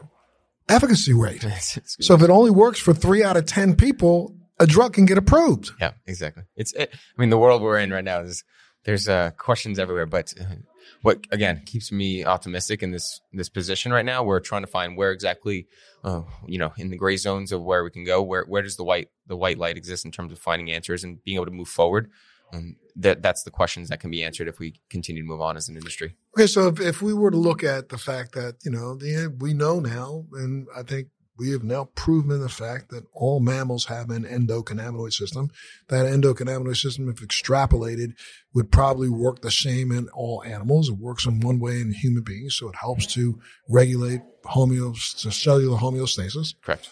efficacy 0.69 1.13
rate. 1.13 1.41
so 1.99 2.13
if 2.13 2.21
it 2.21 2.29
only 2.29 2.51
works 2.51 2.79
for 2.79 2.93
three 2.93 3.23
out 3.23 3.37
of 3.37 3.45
ten 3.45 3.75
people, 3.75 4.35
a 4.61 4.67
drug 4.67 4.93
can 4.93 5.05
get 5.05 5.17
approved. 5.17 5.71
Yeah, 5.79 5.93
exactly. 6.05 6.43
It's, 6.55 6.71
it, 6.73 6.91
I 6.93 7.21
mean, 7.21 7.31
the 7.31 7.37
world 7.37 7.61
we're 7.61 7.79
in 7.79 7.91
right 7.91 8.03
now 8.03 8.21
is 8.21 8.43
there's 8.83 9.09
uh, 9.09 9.31
questions 9.31 9.79
everywhere, 9.79 10.05
but 10.05 10.33
uh, 10.39 10.55
what 11.01 11.25
again 11.31 11.63
keeps 11.65 11.91
me 11.91 12.23
optimistic 12.23 12.83
in 12.83 12.91
this 12.91 13.21
this 13.33 13.49
position 13.49 13.91
right 13.91 14.05
now, 14.05 14.23
we're 14.23 14.39
trying 14.39 14.63
to 14.63 14.67
find 14.67 14.97
where 14.97 15.11
exactly, 15.11 15.67
uh, 16.03 16.21
you 16.47 16.57
know, 16.57 16.73
in 16.77 16.89
the 16.89 16.97
gray 16.97 17.17
zones 17.17 17.51
of 17.51 17.63
where 17.63 17.83
we 17.83 17.89
can 17.89 18.03
go. 18.03 18.21
Where 18.21 18.45
where 18.45 18.61
does 18.61 18.77
the 18.77 18.83
white 18.83 19.09
the 19.27 19.37
white 19.37 19.57
light 19.57 19.77
exist 19.77 20.05
in 20.05 20.11
terms 20.11 20.31
of 20.31 20.39
finding 20.39 20.71
answers 20.71 21.03
and 21.03 21.23
being 21.23 21.35
able 21.35 21.45
to 21.45 21.51
move 21.51 21.69
forward? 21.69 22.09
Um, 22.53 22.75
that 22.97 23.21
that's 23.21 23.43
the 23.43 23.51
questions 23.51 23.89
that 23.89 23.99
can 24.01 24.11
be 24.11 24.23
answered 24.23 24.47
if 24.47 24.59
we 24.59 24.81
continue 24.89 25.21
to 25.21 25.27
move 25.27 25.41
on 25.41 25.55
as 25.55 25.69
an 25.69 25.77
industry. 25.77 26.15
Okay, 26.37 26.47
so 26.47 26.67
if, 26.67 26.81
if 26.81 27.01
we 27.01 27.13
were 27.13 27.31
to 27.31 27.37
look 27.37 27.63
at 27.63 27.89
the 27.89 27.97
fact 27.97 28.33
that 28.33 28.57
you 28.63 28.71
know 28.71 28.95
the 28.95 29.33
we 29.39 29.53
know 29.53 29.79
now, 29.79 30.25
and 30.33 30.67
I 30.75 30.83
think 30.83 31.07
we 31.41 31.49
have 31.49 31.63
now 31.63 31.85
proven 31.95 32.39
the 32.39 32.49
fact 32.49 32.91
that 32.91 33.03
all 33.13 33.39
mammals 33.39 33.85
have 33.85 34.11
an 34.11 34.25
endocannabinoid 34.25 35.11
system. 35.11 35.49
That 35.87 36.05
endocannabinoid 36.05 36.77
system, 36.77 37.09
if 37.09 37.15
extrapolated, 37.15 38.13
would 38.53 38.71
probably 38.71 39.09
work 39.09 39.41
the 39.41 39.49
same 39.49 39.91
in 39.91 40.07
all 40.09 40.43
animals. 40.43 40.89
It 40.89 40.99
works 40.99 41.25
in 41.25 41.39
one 41.39 41.59
way 41.59 41.81
in 41.81 41.93
human 41.93 42.21
beings, 42.21 42.55
so 42.55 42.69
it 42.69 42.75
helps 42.75 43.07
to 43.15 43.39
regulate 43.67 44.21
homeost- 44.45 45.33
cellular 45.33 45.79
homeostasis. 45.79 46.53
Correct. 46.61 46.91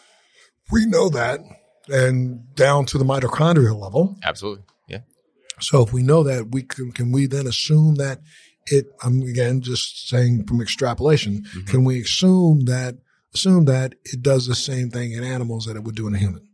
We 0.71 0.87
know 0.87 1.09
that, 1.09 1.41
and 1.87 2.55
down 2.55 2.87
to 2.87 2.97
the 2.97 3.05
mitochondrial 3.05 3.79
level. 3.79 4.17
Absolutely. 4.23 4.63
Yeah. 4.87 5.01
So 5.59 5.83
if 5.83 5.93
we 5.93 6.01
know 6.01 6.23
that, 6.23 6.49
we 6.49 6.63
can, 6.63 6.91
can 6.91 7.11
we 7.11 7.27
then 7.27 7.45
assume 7.45 7.95
that 7.95 8.21
it? 8.65 8.87
I'm 9.03 9.21
again 9.21 9.61
just 9.61 10.09
saying 10.09 10.45
from 10.47 10.59
extrapolation. 10.59 11.43
Mm-hmm. 11.43 11.65
Can 11.65 11.83
we 11.83 12.01
assume 12.01 12.61
that 12.61 12.97
assume 13.33 13.65
that 13.65 13.95
it 14.03 14.21
does 14.21 14.47
the 14.47 14.55
same 14.55 14.89
thing 14.89 15.11
in 15.11 15.23
animals 15.23 15.65
that 15.65 15.75
it 15.75 15.83
would 15.83 15.95
do 15.95 16.07
in 16.07 16.15
a 16.15 16.17
human. 16.17 16.47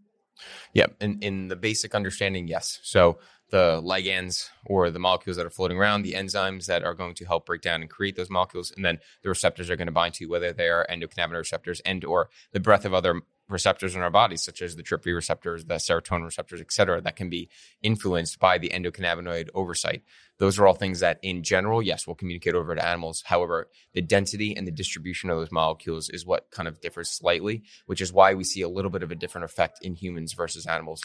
Yeah, 0.74 0.88
in, 1.00 1.20
in 1.22 1.48
the 1.48 1.56
basic 1.56 1.96
understanding, 1.96 2.48
yes. 2.48 2.80
So 2.84 3.20
the 3.50 3.82
ligands 3.82 4.50
or 4.66 4.90
the 4.90 5.00
molecules 5.00 5.38
that 5.38 5.46
are 5.46 5.52
floating 5.52 5.78
around, 5.78 6.02
the 6.02 6.14
enzymes 6.14 6.66
that 6.66 6.84
are 6.84 6.94
going 6.94 7.16
to 7.16 7.26
help 7.26 7.46
break 7.46 7.62
down 7.62 7.82
and 7.82 7.90
create 7.90 8.16
those 8.16 8.30
molecules, 8.30 8.72
and 8.76 8.84
then 8.84 9.00
the 9.24 9.30
receptors 9.30 9.70
are 9.70 9.76
going 9.76 9.88
to 9.88 9.94
bind 9.94 10.16
to 10.16 10.26
whether 10.26 10.52
they 10.52 10.68
are 10.68 10.86
endocannabinoid 10.90 11.38
receptors 11.38 11.80
and 11.82 12.04
or 12.04 12.30
the 12.52 12.60
breadth 12.60 12.86
of 12.86 12.94
other 12.94 13.22
receptors 13.48 13.96
in 13.96 14.02
our 14.02 14.10
bodies, 14.10 14.44
such 14.44 14.62
as 14.62 14.76
the 14.76 14.84
TRPV 14.84 15.16
receptors, 15.16 15.66
the 15.66 15.76
serotonin 15.76 16.26
receptors, 16.26 16.62
et 16.62 16.72
cetera, 16.72 17.02
that 17.02 17.16
can 17.16 17.30
be 17.30 17.50
influenced 17.82 18.40
by 18.40 18.58
the 18.58 18.70
endocannabinoid 18.70 19.50
oversight. 19.54 20.04
Those 20.38 20.60
are 20.60 20.68
all 20.68 20.74
things 20.74 21.00
that, 21.00 21.20
in 21.22 21.44
general, 21.44 21.82
yes, 21.82 22.08
will 22.08 22.16
communicate 22.16 22.56
over 22.56 22.76
to 22.76 22.86
animals. 22.86 23.24
However, 23.26 23.70
the 23.94 24.02
density 24.02 24.56
and 24.56 24.68
the 24.68 24.72
distribution 24.72 25.30
of 25.30 25.38
those 25.38 25.52
molecules 25.52 26.10
is 26.10 26.26
what 26.26 26.50
kind 26.52 26.68
of 26.68 26.82
differs 26.82 27.10
slightly, 27.10 27.64
which 27.86 28.02
is 28.02 28.12
why 28.12 28.34
we 28.34 28.44
see 28.44 28.62
a 28.62 28.70
little 28.70 28.92
bit 28.92 29.04
of 29.04 29.12
a 29.12 29.16
different 29.16 29.46
effect 29.46 29.80
in 29.82 29.96
humans 29.96 30.34
versus 30.34 30.66
animals. 30.66 31.02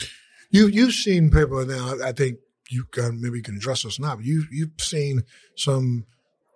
You 0.50 0.66
you've 0.66 0.94
seen 0.94 1.30
people 1.30 1.64
now. 1.64 1.94
I 2.04 2.12
think 2.12 2.38
you 2.70 2.84
can 2.84 3.20
maybe 3.20 3.38
you 3.38 3.42
can 3.42 3.56
address 3.56 3.82
this 3.82 4.00
now. 4.00 4.16
But 4.16 4.24
you 4.24 4.44
you've 4.50 4.80
seen 4.80 5.22
some 5.56 6.06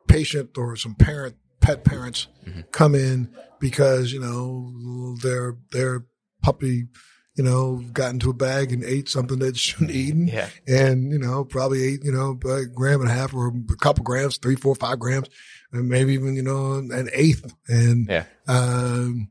patient 0.09 0.59
or 0.59 0.75
some 0.77 0.97
parent 0.97 1.37
pet 1.65 1.85
parents 1.85 2.29
mm-hmm. 2.47 2.61
come 2.73 2.95
in 2.95 3.29
because 3.61 4.13
you 4.13 4.21
know 4.21 5.17
their 5.23 5.57
their 5.73 6.05
puppy 6.43 6.87
you 7.35 7.43
know, 7.43 7.83
got 7.93 8.13
into 8.13 8.31
a 8.31 8.35
bag 8.35 8.73
and 8.73 8.85
ate 8.85 9.09
something 9.09 9.39
that 9.41 9.57
shouldn't 9.57 9.91
eaten. 9.91 10.29
Yeah. 10.29 10.49
And, 10.67 11.13
you 11.13 11.19
know, 11.19 11.45
probably 11.45 11.85
ate, 11.85 12.05
you 12.05 12.13
know, 12.13 12.39
a 12.49 12.67
gram 12.67 13.01
and 13.01 13.11
a 13.11 13.13
half 13.13 13.35
or 13.35 13.49
a 13.49 13.77
couple 13.77 14.05
grams, 14.05 14.37
three, 14.37 14.57
four, 14.57 14.75
five 14.75 14.99
grams, 14.99 15.29
and 15.73 15.89
maybe 15.89 16.15
even, 16.15 16.37
you 16.37 16.43
know, 16.43 16.75
an 16.75 17.09
eighth. 17.13 17.55
And, 17.69 18.07
yeah. 18.09 18.25
um, 18.47 19.29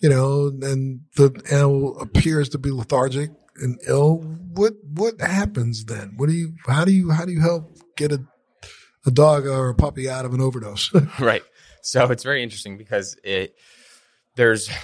you 0.00 0.10
know, 0.10 0.48
and 0.48 1.00
the 1.16 1.42
animal 1.50 1.98
appears 2.00 2.50
to 2.50 2.58
be 2.58 2.70
lethargic 2.70 3.30
and 3.56 3.80
ill. 3.86 4.18
What, 4.52 4.74
what 4.84 5.20
happens 5.20 5.86
then? 5.86 6.14
What 6.16 6.28
do 6.28 6.34
you, 6.34 6.54
how 6.66 6.84
do 6.84 6.92
you, 6.92 7.10
how 7.10 7.24
do 7.24 7.32
you 7.32 7.40
help 7.40 7.70
get 7.96 8.12
a, 8.12 8.22
a 9.06 9.10
dog 9.10 9.46
or 9.46 9.70
a 9.70 9.74
puppy 9.74 10.10
out 10.10 10.26
of 10.26 10.34
an 10.34 10.42
overdose? 10.42 10.92
right. 11.20 11.42
So 11.86 12.04
it's 12.10 12.24
very 12.24 12.42
interesting 12.42 12.76
because 12.76 13.16
it 13.22 13.56
there's 14.34 14.68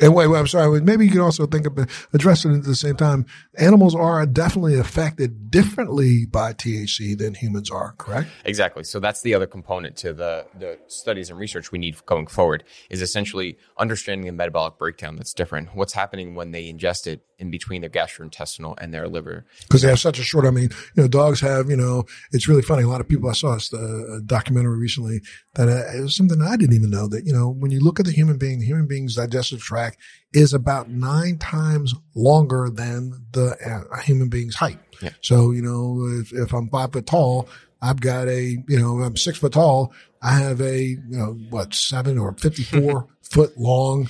And 0.00 0.14
wait, 0.14 0.28
wait, 0.28 0.38
I'm 0.38 0.46
sorry. 0.46 0.80
Maybe 0.80 1.06
you 1.06 1.10
can 1.10 1.20
also 1.20 1.44
think 1.46 1.66
of 1.66 1.76
addressing 2.12 2.52
it 2.52 2.58
at 2.58 2.64
the 2.64 2.76
same 2.76 2.94
time. 2.94 3.26
Animals 3.56 3.96
are 3.96 4.24
definitely 4.26 4.78
affected 4.78 5.50
differently 5.50 6.24
by 6.24 6.52
THC 6.52 7.18
than 7.18 7.34
humans 7.34 7.68
are, 7.68 7.94
correct? 7.98 8.30
Exactly. 8.44 8.84
So 8.84 9.00
that's 9.00 9.22
the 9.22 9.34
other 9.34 9.48
component 9.48 9.96
to 9.96 10.12
the, 10.12 10.46
the 10.56 10.78
studies 10.86 11.30
and 11.30 11.38
research 11.38 11.72
we 11.72 11.80
need 11.80 11.96
going 12.06 12.28
forward 12.28 12.62
is 12.90 13.02
essentially 13.02 13.58
understanding 13.76 14.26
the 14.26 14.32
metabolic 14.32 14.78
breakdown 14.78 15.16
that's 15.16 15.34
different. 15.34 15.74
What's 15.74 15.94
happening 15.94 16.36
when 16.36 16.52
they 16.52 16.72
ingest 16.72 17.08
it 17.08 17.22
in 17.38 17.50
between 17.50 17.80
their 17.80 17.90
gastrointestinal 17.90 18.74
and 18.78 18.92
their 18.92 19.08
liver. 19.08 19.46
Because 19.62 19.82
they 19.82 19.88
have 19.88 20.00
such 20.00 20.18
a 20.18 20.24
short, 20.24 20.44
I 20.44 20.50
mean, 20.50 20.70
you 20.96 21.02
know, 21.02 21.08
dogs 21.08 21.40
have, 21.40 21.70
you 21.70 21.76
know, 21.76 22.04
it's 22.32 22.48
really 22.48 22.62
funny. 22.62 22.82
A 22.82 22.88
lot 22.88 23.00
of 23.00 23.08
people, 23.08 23.30
I 23.30 23.32
saw 23.32 23.56
a, 23.72 24.16
a 24.16 24.20
documentary 24.22 24.76
recently 24.76 25.20
that 25.54 25.68
uh, 25.68 25.96
it 25.96 26.02
was 26.02 26.16
something 26.16 26.42
I 26.42 26.56
didn't 26.56 26.74
even 26.74 26.90
know 26.90 27.06
that, 27.08 27.24
you 27.24 27.32
know, 27.32 27.48
when 27.48 27.70
you 27.70 27.80
look 27.80 28.00
at 28.00 28.06
the 28.06 28.12
human 28.12 28.38
being, 28.38 28.58
the 28.58 28.66
human 28.66 28.86
being's 28.86 29.14
digestive 29.14 29.60
tract 29.60 29.98
is 30.32 30.52
about 30.52 30.90
nine 30.90 31.38
times 31.38 31.94
longer 32.14 32.68
than 32.70 33.24
the 33.32 33.56
uh, 33.64 34.00
human 34.00 34.28
being's 34.28 34.56
height. 34.56 34.78
Yeah. 35.00 35.10
So, 35.20 35.52
you 35.52 35.62
know, 35.62 36.20
if, 36.20 36.32
if 36.32 36.52
I'm 36.52 36.68
five 36.70 36.92
foot 36.92 37.06
tall, 37.06 37.48
I've 37.80 38.00
got 38.00 38.28
a, 38.28 38.56
you 38.68 38.78
know, 38.78 39.00
I'm 39.00 39.16
six 39.16 39.38
foot 39.38 39.52
tall. 39.52 39.92
I 40.20 40.32
have 40.38 40.60
a, 40.60 40.80
you 40.80 41.00
know, 41.06 41.38
what, 41.50 41.74
seven 41.74 42.18
or 42.18 42.32
54 42.32 43.06
foot 43.22 43.56
long, 43.58 44.08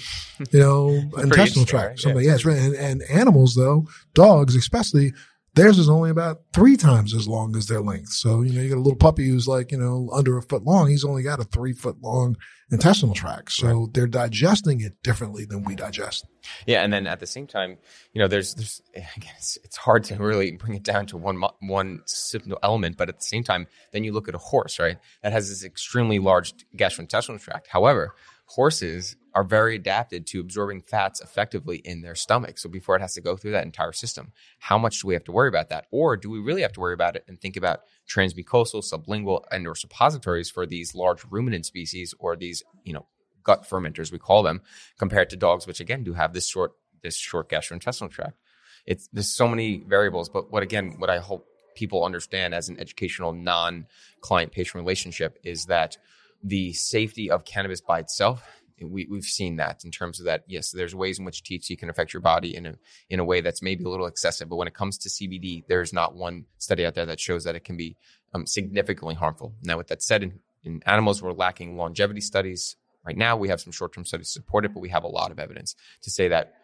you 0.50 0.60
know, 0.60 0.88
intestinal 1.18 1.66
tract. 1.66 2.00
Something, 2.00 2.24
yeah. 2.24 2.32
yes, 2.32 2.44
right. 2.44 2.58
And, 2.58 2.74
and 2.74 3.02
animals 3.10 3.54
though, 3.54 3.86
dogs 4.14 4.54
especially, 4.54 5.12
theirs 5.58 5.78
is 5.78 5.88
only 5.88 6.10
about 6.10 6.42
three 6.52 6.76
times 6.76 7.14
as 7.14 7.26
long 7.26 7.56
as 7.56 7.66
their 7.66 7.80
length. 7.80 8.10
So, 8.10 8.42
you 8.42 8.52
know, 8.52 8.62
you 8.62 8.68
got 8.68 8.76
a 8.76 8.80
little 8.80 8.96
puppy 8.96 9.28
who's 9.28 9.48
like, 9.48 9.72
you 9.72 9.78
know, 9.78 10.08
under 10.12 10.38
a 10.38 10.42
foot 10.42 10.62
long. 10.62 10.88
He's 10.88 11.04
only 11.04 11.22
got 11.22 11.40
a 11.40 11.44
three 11.44 11.72
foot 11.72 12.00
long 12.00 12.36
intestinal 12.70 13.14
tract. 13.14 13.52
So 13.52 13.66
right. 13.66 13.94
they're 13.94 14.06
digesting 14.06 14.80
it 14.80 15.02
differently 15.02 15.44
than 15.44 15.64
we 15.64 15.74
digest. 15.74 16.26
Yeah. 16.66 16.82
And 16.82 16.92
then 16.92 17.06
at 17.06 17.18
the 17.18 17.26
same 17.26 17.46
time, 17.46 17.76
you 18.12 18.20
know, 18.20 18.28
there's, 18.28 18.54
there's, 18.54 18.80
again, 18.94 19.32
it's, 19.36 19.58
it's 19.64 19.76
hard 19.76 20.04
to 20.04 20.16
really 20.16 20.52
bring 20.52 20.74
it 20.74 20.84
down 20.84 21.06
to 21.06 21.16
one, 21.16 21.42
one 21.60 22.02
simple 22.06 22.58
element. 22.62 22.96
But 22.96 23.08
at 23.08 23.16
the 23.16 23.24
same 23.24 23.42
time, 23.42 23.66
then 23.92 24.04
you 24.04 24.12
look 24.12 24.28
at 24.28 24.34
a 24.34 24.38
horse, 24.38 24.78
right? 24.78 24.98
That 25.22 25.32
has 25.32 25.48
this 25.48 25.64
extremely 25.64 26.20
large 26.20 26.54
gastrointestinal 26.76 27.40
tract. 27.40 27.68
However, 27.68 28.14
horses 28.48 29.16
are 29.34 29.44
very 29.44 29.76
adapted 29.76 30.26
to 30.26 30.40
absorbing 30.40 30.80
fats 30.80 31.20
effectively 31.20 31.76
in 31.84 32.00
their 32.00 32.14
stomach. 32.14 32.58
So 32.58 32.68
before 32.68 32.96
it 32.96 33.02
has 33.02 33.14
to 33.14 33.20
go 33.20 33.36
through 33.36 33.52
that 33.52 33.64
entire 33.64 33.92
system, 33.92 34.32
how 34.58 34.78
much 34.78 35.00
do 35.00 35.06
we 35.06 35.14
have 35.14 35.24
to 35.24 35.32
worry 35.32 35.48
about 35.48 35.68
that? 35.68 35.86
Or 35.90 36.16
do 36.16 36.30
we 36.30 36.40
really 36.40 36.62
have 36.62 36.72
to 36.72 36.80
worry 36.80 36.94
about 36.94 37.14
it 37.14 37.24
and 37.28 37.40
think 37.40 37.56
about 37.56 37.82
transmucosal, 38.08 38.82
sublingual, 38.82 39.44
and 39.52 39.66
or 39.66 39.74
suppositories 39.74 40.50
for 40.50 40.66
these 40.66 40.94
large 40.94 41.24
ruminant 41.30 41.66
species 41.66 42.14
or 42.18 42.36
these, 42.36 42.62
you 42.84 42.92
know, 42.92 43.06
gut 43.44 43.68
fermenters 43.68 44.10
we 44.10 44.18
call 44.18 44.42
them, 44.42 44.62
compared 44.98 45.30
to 45.30 45.36
dogs, 45.36 45.66
which 45.66 45.80
again 45.80 46.02
do 46.02 46.14
have 46.14 46.32
this 46.32 46.48
short 46.48 46.72
this 47.02 47.16
short 47.16 47.48
gastrointestinal 47.48 48.10
tract. 48.10 48.38
It's 48.86 49.08
there's 49.12 49.34
so 49.34 49.46
many 49.46 49.84
variables, 49.86 50.28
but 50.28 50.50
what 50.50 50.62
again, 50.62 50.94
what 50.98 51.10
I 51.10 51.18
hope 51.18 51.46
people 51.74 52.04
understand 52.04 52.54
as 52.54 52.68
an 52.68 52.80
educational 52.80 53.32
non-client 53.32 54.52
patient 54.52 54.74
relationship 54.74 55.38
is 55.44 55.66
that 55.66 55.96
the 56.42 56.72
safety 56.72 57.30
of 57.30 57.44
cannabis 57.44 57.80
by 57.80 57.98
itself 57.98 58.42
we, 58.80 59.08
we've 59.10 59.24
seen 59.24 59.56
that 59.56 59.84
in 59.84 59.90
terms 59.90 60.20
of 60.20 60.26
that 60.26 60.44
yes 60.46 60.70
there's 60.70 60.94
ways 60.94 61.18
in 61.18 61.24
which 61.24 61.42
THC 61.42 61.76
can 61.76 61.90
affect 61.90 62.12
your 62.12 62.22
body 62.22 62.54
in 62.54 62.64
a 62.66 62.74
in 63.10 63.18
a 63.18 63.24
way 63.24 63.40
that's 63.40 63.60
maybe 63.60 63.84
a 63.84 63.88
little 63.88 64.06
excessive 64.06 64.48
but 64.48 64.56
when 64.56 64.68
it 64.68 64.74
comes 64.74 64.98
to 64.98 65.08
CBD 65.08 65.64
there's 65.66 65.92
not 65.92 66.14
one 66.14 66.44
study 66.58 66.86
out 66.86 66.94
there 66.94 67.06
that 67.06 67.18
shows 67.18 67.42
that 67.44 67.56
it 67.56 67.64
can 67.64 67.76
be 67.76 67.96
um, 68.34 68.46
significantly 68.46 69.16
harmful 69.16 69.52
now 69.64 69.76
with 69.76 69.88
that 69.88 70.02
said 70.02 70.22
in 70.22 70.40
animals, 70.86 71.22
we're 71.22 71.32
lacking 71.32 71.76
longevity 71.76 72.20
studies. 72.20 72.76
Right 73.04 73.16
now, 73.16 73.36
we 73.36 73.48
have 73.48 73.60
some 73.60 73.72
short 73.72 73.92
term 73.92 74.04
studies 74.04 74.28
to 74.28 74.32
support 74.32 74.64
it, 74.64 74.74
but 74.74 74.80
we 74.80 74.90
have 74.90 75.04
a 75.04 75.08
lot 75.08 75.30
of 75.30 75.38
evidence 75.38 75.74
to 76.02 76.10
say 76.10 76.28
that 76.28 76.54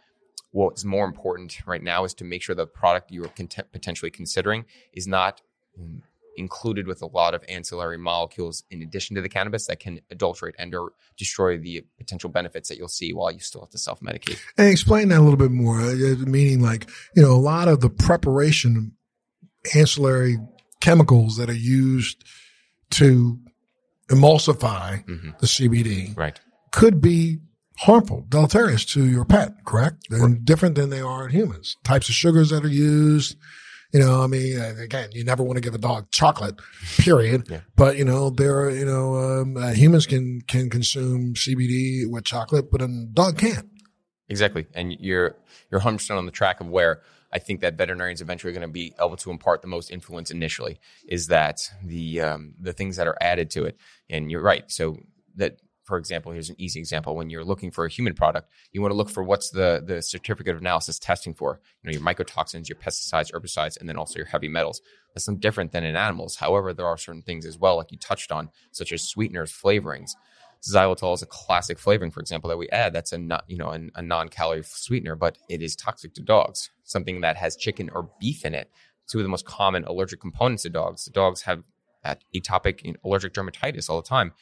what's 0.50 0.85
more 0.85 1.04
important 1.04 1.66
right 1.66 1.83
now 1.83 2.04
is 2.04 2.14
to 2.14 2.25
make 2.25 2.43
sure 2.43 2.54
the 2.54 2.66
product 2.66 3.11
you 3.11 3.25
are 3.25 3.28
cont- 3.28 3.73
potentially 3.73 4.11
considering 4.11 4.64
is 4.93 5.07
not 5.07 5.40
mm, 5.81 6.00
included 6.37 6.87
with 6.87 7.03
a 7.03 7.07
lot 7.07 7.35
of 7.35 7.45
ancillary 7.49 7.99
molecules 7.99 8.64
in 8.71 8.83
addition 8.83 9.17
to 9.17 9.23
the 9.23 9.29
cannabis 9.29 9.67
that 9.67 9.81
can 9.81 10.00
adulterate 10.11 10.55
and 10.59 10.75
or 10.75 10.93
destroy 11.17 11.59
the 11.59 11.85
potential 11.99 12.31
benefits 12.31 12.69
that 12.69 12.79
you'll 12.79 12.88
see 12.88 13.12
while 13.12 13.31
you 13.31 13.41
still 13.41 13.61
have 13.61 13.71
to 13.71 13.79
self 13.79 14.00
medicate. 14.00 14.38
And 14.59 14.69
explain 14.69 15.09
that 15.09 15.19
a 15.19 15.23
little 15.23 15.37
bit 15.37 15.50
more, 15.50 15.81
uh, 15.81 15.95
meaning 16.26 16.61
like, 16.61 16.88
you 17.14 17.23
know, 17.23 17.33
a 17.33 17.35
lot 17.35 17.69
of 17.69 17.81
the 17.81 17.91
preparation 17.91 18.93
ancillary 19.75 20.38
chemicals 20.81 21.37
that 21.37 21.49
are 21.49 21.55
used 21.55 22.25
to 22.91 23.38
emulsify 24.11 25.05
mm-hmm. 25.05 25.31
the 25.41 25.47
CBD 25.47 26.17
right. 26.17 26.38
could 26.71 27.00
be 27.00 27.38
harmful, 27.79 28.25
deleterious 28.29 28.85
to 28.85 29.05
your 29.05 29.25
pet, 29.25 29.53
correct? 29.64 30.07
And 30.11 30.45
different 30.45 30.75
than 30.75 30.91
they 30.91 31.00
are 31.00 31.26
in 31.26 31.33
humans. 31.33 31.76
Types 31.85 32.09
of 32.09 32.14
sugars 32.14 32.50
that 32.50 32.64
are 32.64 32.69
used, 32.69 33.37
you 33.95 34.01
know, 34.01 34.23
I 34.23 34.27
mean, 34.27 34.61
again, 34.61 35.11
you 35.13 35.23
never 35.23 35.45
want 35.45 35.57
to 35.57 35.61
give 35.61 35.73
a 35.73 35.79
dog 35.79 36.11
chocolate, 36.11 36.57
period. 36.99 37.47
yeah. 37.49 37.61
But 37.77 37.97
you 37.97 38.05
know, 38.05 38.29
there 38.29 38.59
are, 38.59 38.71
you 38.71 38.85
know, 38.85 39.15
um, 39.15 39.57
uh, 39.57 39.73
humans 39.73 40.05
can 40.05 40.41
can 40.49 40.69
consume 40.69 41.35
CBD 41.35 42.11
with 42.11 42.25
chocolate, 42.25 42.73
but 42.73 42.83
a 42.83 42.89
dog 43.13 43.39
can't. 43.39 43.69
Exactly, 44.29 44.67
and 44.75 44.93
you're 44.99 45.37
you're 45.71 45.79
100 45.79 45.99
percent 45.99 46.19
on 46.19 46.27
the 46.27 46.33
track 46.33 46.61
of 46.61 46.67
where 46.69 47.03
I 47.33 47.39
think 47.39 47.61
that 47.61 47.79
veterinarians 47.79 48.21
eventually 48.21 48.51
are 48.51 48.59
going 48.59 48.69
to 48.69 48.73
be 48.73 48.95
able 49.01 49.17
to 49.17 49.31
impart 49.31 49.63
the 49.63 49.69
most 49.69 49.93
influence 49.93 50.33
initially. 50.33 50.81
Is 51.07 51.29
that 51.29 51.61
the 51.85 52.21
um, 52.21 52.55
the 52.59 52.73
things 52.73 52.97
that 52.97 53.07
are 53.07 53.17
added 53.21 53.49
to 53.51 53.65
it? 53.65 53.79
And 54.11 54.29
you're 54.29 54.43
right. 54.43 54.69
So 54.73 54.99
that 55.37 55.61
for 55.85 55.99
example, 55.99 56.33
here's 56.33 56.50
an 56.50 56.57
easy 56.59 56.81
example. 56.81 57.14
When 57.14 57.31
you're 57.31 57.45
looking 57.45 57.71
for 57.71 57.85
a 57.85 57.91
human 57.91 58.14
product, 58.14 58.49
you 58.73 58.81
want 58.81 58.93
to 58.93 58.97
look 58.97 59.11
for 59.11 59.23
what's 59.23 59.50
the, 59.50 59.83
the 59.85 60.00
certificate 60.00 60.55
of 60.55 60.61
analysis 60.61 60.99
testing 60.99 61.35
for, 61.35 61.61
you 61.83 61.91
know, 61.91 61.93
your 61.93 62.00
mycotoxins, 62.00 62.69
your 62.69 62.79
pesticides, 62.79 63.33
herbicides, 63.33 63.79
and 63.79 63.88
then 63.88 63.97
also 63.97 64.17
your 64.17 64.26
heavy 64.26 64.49
metals. 64.49 64.81
That's 65.14 65.26
some 65.26 65.37
different 65.37 65.73
than 65.73 65.85
in 65.85 65.95
animals. 65.95 66.37
However, 66.37 66.73
there 66.73 66.87
are 66.87 66.97
certain 66.97 67.23
things 67.23 67.45
as 67.45 67.59
well, 67.59 67.76
like 67.76 67.93
you 67.93 67.99
touched 67.99 68.33
on, 68.33 68.49
such 68.73 68.93
as 68.93 69.03
sweeteners, 69.03 69.53
flavorings. 69.53 70.12
Xylitol 70.67 71.14
is 71.14 71.23
a 71.23 71.26
classic 71.26 71.79
flavoring, 71.79 72.11
for 72.11 72.21
example, 72.21 72.49
that 72.49 72.57
we 72.57 72.71
add. 72.71 72.95
That's 72.95 73.12
a 73.12 73.19
not, 73.19 73.45
you 73.47 73.59
know, 73.59 73.69
a, 73.69 73.81
a 73.97 74.03
non-calorie 74.03 74.62
sweetener, 74.64 75.14
but 75.14 75.37
it 75.50 75.61
is 75.61 75.76
toxic 75.76 76.14
to 76.14 76.23
dogs. 76.23 76.71
Something 76.85 77.21
that 77.21 77.37
has 77.37 77.57
chicken 77.57 77.91
or 77.93 78.09
beef 78.19 78.47
in 78.47 78.55
it. 78.55 78.71
Two 79.07 79.19
of 79.19 79.25
the 79.25 79.29
most 79.29 79.45
common 79.45 79.85
allergic 79.85 80.23
components 80.23 80.62
to 80.62 80.71
dogs. 80.71 81.05
Dogs 81.07 81.43
have 81.43 81.62
atopic 82.35 82.95
allergic 83.05 83.35
dermatitis 83.35 83.88
all 83.88 84.00
the 84.00 84.09
time 84.09 84.33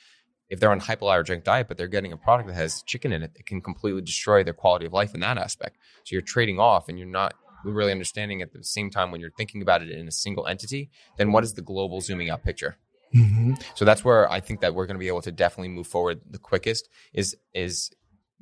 if 0.53 0.61
they're 0.61 0.71
on 0.71 0.79
a 0.79 0.83
hypoallergenic 0.83 1.45
diet, 1.45 1.67
but 1.67 1.79
they're 1.79 1.89
getting 1.89 2.13
a 2.13 2.17
product 2.17 2.47
that 2.47 2.55
has 2.55 2.83
chicken 2.83 3.11
in 3.11 3.23
it, 3.23 3.33
it 3.37 3.47
can 3.47 3.63
completely 3.63 4.03
destroy 4.03 4.45
their 4.45 4.53
quality 4.53 4.85
of 4.85 4.93
life 4.93 5.15
in 5.15 5.21
that 5.21 5.39
aspect. 5.39 5.79
So 6.05 6.13
you're 6.13 6.21
trading 6.21 6.61
off 6.61 6.91
and 6.91 6.99
you're 6.99 7.09
not 7.09 7.33
really 7.65 7.91
understanding 7.91 8.43
at 8.43 8.53
the 8.53 8.63
same 8.63 8.91
time 8.91 9.11
when 9.11 9.23
you're 9.23 9.31
thinking 9.31 9.63
about 9.63 9.81
it 9.81 9.89
in 9.89 10.07
a 10.07 10.13
single 10.13 10.47
entity, 10.47 10.91
then 11.17 11.33
what 11.33 11.43
is 11.43 11.55
the 11.55 11.63
global 11.63 12.03
zooming 12.03 12.29
out 12.29 12.45
picture? 12.45 12.77
Mm-hmm. 13.17 13.55
So 13.75 13.87
that's 13.87 14.05
where 14.05 14.31
I 14.31 14.41
think 14.41 14.61
that 14.61 14.75
we're 14.75 14.85
going 14.85 14.97
to 14.97 15.01
be 15.01 15.09
able 15.09 15.23
to 15.23 15.33
definitely 15.33 15.69
move 15.69 15.87
forward 15.87 16.21
the 16.31 16.39
quickest 16.39 16.91
is 17.15 17.35
is 17.55 17.91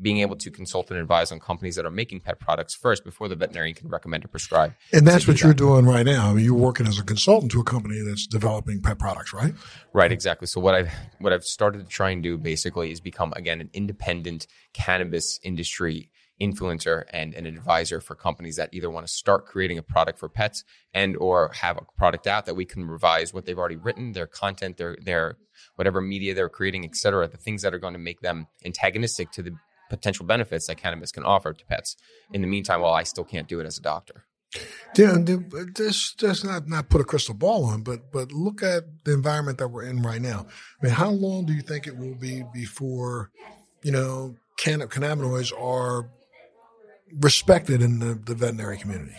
being 0.00 0.19
able 0.19 0.37
to 0.37 0.50
consult 0.50 0.90
and 0.90 0.99
advise 0.99 1.30
on 1.30 1.38
companies 1.38 1.76
that 1.76 1.85
are 1.85 1.90
making 1.90 2.21
pet 2.21 2.38
products 2.40 2.75
first 2.75 3.04
before 3.04 3.28
the 3.28 3.37
veterinarian 3.37 3.75
can 3.75 3.88
recommend 3.88 4.25
or 4.25 4.28
prescribe. 4.28 4.73
And 4.92 5.07
that's 5.07 5.28
what 5.28 5.42
you're 5.42 5.54
doing 5.54 5.85
right 5.85 6.07
now. 6.07 6.30
I 6.30 6.33
mean, 6.33 6.45
you're 6.45 6.54
working 6.54 6.87
as 6.87 6.99
a 6.99 7.02
consultant 7.02 7.52
to 7.52 7.61
a 7.61 7.64
company 7.64 8.00
that's 8.00 8.26
developing 8.26 8.80
pet 8.80 8.99
products, 8.99 9.33
right? 9.33 9.54
Right, 9.92 10.12
exactly. 10.12 10.47
So 10.47 10.61
what 10.61 10.75
I've 10.75 10.90
what 11.19 11.33
I've 11.33 11.45
started 11.45 11.78
to 11.78 11.87
try 11.87 12.11
and 12.11 12.23
do 12.23 12.38
basically 12.38 12.90
is 12.90 13.00
become 13.00 13.33
again 13.37 13.61
an 13.61 13.71
independent 13.73 14.47
cannabis 14.73 15.38
industry 15.42 16.11
influencer 16.40 17.04
and 17.11 17.35
an 17.35 17.47
advisor 17.47 18.00
for 18.00 18.14
companies 18.14 18.57
that 18.57 18.71
either 18.73 18.90
want 18.90 19.07
to 19.07 19.12
start 19.12 19.45
creating 19.45 19.76
a 19.76 19.83
product 19.83 20.19
for 20.19 20.28
pets 20.28 20.64
and 20.95 21.16
or 21.19 21.50
have 21.52 21.76
a 21.76 21.85
product 21.99 22.26
out 22.26 22.47
that 22.47 22.57
we 22.57 22.64
can 22.64 22.87
revise 22.87 23.35
what 23.35 23.45
they've 23.45 23.59
already 23.59 23.76
written, 23.76 24.12
their 24.12 24.26
content, 24.26 24.78
their 24.78 24.97
their 25.04 25.37
whatever 25.76 26.01
media 26.01 26.35
they're 26.35 26.48
creating, 26.48 26.85
et 26.85 26.96
cetera, 26.96 27.29
the 27.29 27.37
things 27.37 27.62
that 27.62 27.74
are 27.74 27.79
going 27.79 27.92
to 27.92 27.98
make 27.98 28.20
them 28.20 28.46
antagonistic 28.64 29.31
to 29.31 29.42
the 29.42 29.53
potential 29.90 30.24
benefits 30.24 30.66
that 30.66 30.76
cannabis 30.76 31.12
can 31.12 31.24
offer 31.24 31.53
to 31.53 31.64
pets. 31.66 31.96
In 32.33 32.40
the 32.40 32.46
meantime, 32.46 32.81
while 32.81 32.94
I 32.94 33.03
still 33.03 33.24
can't 33.24 33.48
do 33.48 33.61
it 33.61 33.66
as 33.66 33.76
a 33.76 33.83
doctor. 33.83 34.24
Yeah, 34.96 35.18
just 35.76 36.18
just 36.18 36.44
not 36.44 36.66
not 36.66 36.88
put 36.88 37.00
a 37.00 37.05
crystal 37.05 37.35
ball 37.35 37.64
on, 37.66 37.83
but 37.83 38.11
but 38.11 38.33
look 38.33 38.62
at 38.62 39.05
the 39.05 39.12
environment 39.12 39.59
that 39.59 39.68
we're 39.68 39.85
in 39.85 40.03
right 40.03 40.20
now. 40.20 40.46
I 40.81 40.87
mean, 40.87 40.94
how 40.94 41.11
long 41.11 41.46
do 41.46 41.53
you 41.53 41.62
think 41.62 41.87
it 41.87 41.96
will 41.96 42.16
be 42.16 42.42
before, 42.53 43.31
you 43.85 43.92
know, 43.92 44.35
can, 44.57 44.81
cannabinoids 44.81 45.53
are 45.57 46.11
respected 47.20 47.81
in 47.81 48.00
the, 48.00 48.14
the 48.14 48.35
veterinary 48.35 48.79
community? 48.79 49.14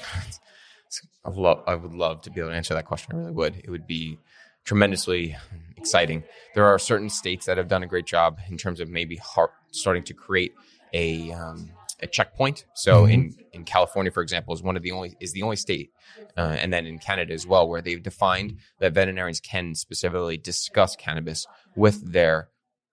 I 1.24 1.30
love, 1.30 1.64
I 1.68 1.76
would 1.76 1.94
love 1.94 2.22
to 2.24 2.32
be 2.32 2.42
able 2.42 2.50
to 2.50 2.56
answer 2.56 2.74
that 2.74 2.86
question. 2.86 3.14
I 3.14 3.18
really 3.20 3.32
would. 3.32 3.62
It 3.64 3.70
would 3.70 3.88
be 3.88 4.18
tremendously 4.66 5.38
exciting. 5.82 6.24
There 6.56 6.66
are 6.66 6.80
certain 6.80 7.10
states 7.10 7.46
that 7.46 7.58
have 7.58 7.68
done 7.68 7.84
a 7.84 7.88
great 7.88 8.06
job 8.06 8.40
in 8.50 8.58
terms 8.58 8.80
of 8.80 8.90
maybe 8.90 9.16
heart, 9.18 9.52
starting 9.72 10.04
to 10.04 10.14
create 10.14 10.54
a 10.94 11.32
um, 11.32 11.72
a 12.02 12.08
checkpoint. 12.08 12.66
So 12.74 13.04
mm-hmm. 13.04 13.12
in 13.12 13.36
in 13.54 13.64
California, 13.66 14.12
for 14.12 14.24
example, 14.24 14.54
is 14.54 14.64
one 14.64 14.78
of 14.78 14.84
the 14.84 14.92
only 14.92 15.16
is 15.20 15.34
the 15.34 15.44
only 15.44 15.56
state, 15.56 15.92
uh, 16.38 16.58
and 16.60 16.72
then 16.72 16.86
in 16.86 17.00
Canada 17.00 17.34
as 17.34 17.46
well, 17.46 17.68
where 17.68 17.82
they've 17.82 18.02
defined 18.02 18.58
that 18.80 18.94
veterinarians 18.94 19.40
can 19.40 19.76
specifically 19.76 20.38
discuss 20.38 20.96
cannabis 20.96 21.48
with 21.76 22.12
their 22.12 22.50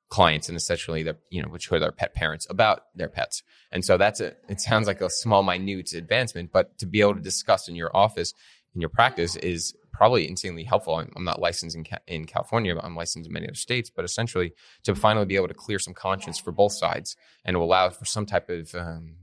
clients 0.09 0.48
and 0.48 0.57
essentially 0.57 1.03
the 1.03 1.16
you 1.31 1.42
know 1.42 1.48
which 1.48 1.70
are 1.70 1.79
their 1.79 1.92
pet 1.92 2.14
parents 2.14 2.46
about 2.48 2.85
their 2.94 3.11
pets 3.11 3.42
and 3.70 3.85
so 3.85 3.98
that's 3.98 4.20
a 4.20 4.33
it 4.48 4.59
sounds 4.59 4.87
like 4.87 5.03
a 5.03 5.11
small 5.11 5.42
minute 5.42 5.92
advancement 5.92 6.51
but 6.51 6.79
to 6.79 6.87
be 6.87 7.03
able 7.03 7.14
to 7.14 7.20
discuss 7.20 7.68
in 7.68 7.77
your 7.77 7.94
office 7.94 8.33
in 8.74 8.81
your 8.81 8.88
practice 8.88 9.37
is 9.37 9.74
probably 9.99 10.29
insanely 10.29 10.63
helpful. 10.63 10.95
I'm, 10.95 11.11
I'm 11.17 11.25
not 11.25 11.41
licensed 11.41 11.77
in, 11.77 11.85
in 12.07 12.25
California, 12.25 12.73
but 12.73 12.85
I'm 12.85 12.95
licensed 12.95 13.27
in 13.27 13.33
many 13.33 13.49
other 13.49 13.55
states. 13.57 13.91
But 13.91 14.05
essentially, 14.05 14.53
to 14.85 14.95
finally 14.95 15.27
be 15.27 15.35
able 15.35 15.49
to 15.49 15.55
clear 15.55 15.81
some 15.81 15.93
conscience 15.93 16.39
for 16.39 16.53
both 16.53 16.73
sides 16.73 17.17
and 17.45 17.57
to 17.57 17.59
allow 17.59 17.91
for 17.91 18.05
some 18.05 18.25
type 18.25 18.49
of 18.49 18.73
um, 18.77 19.17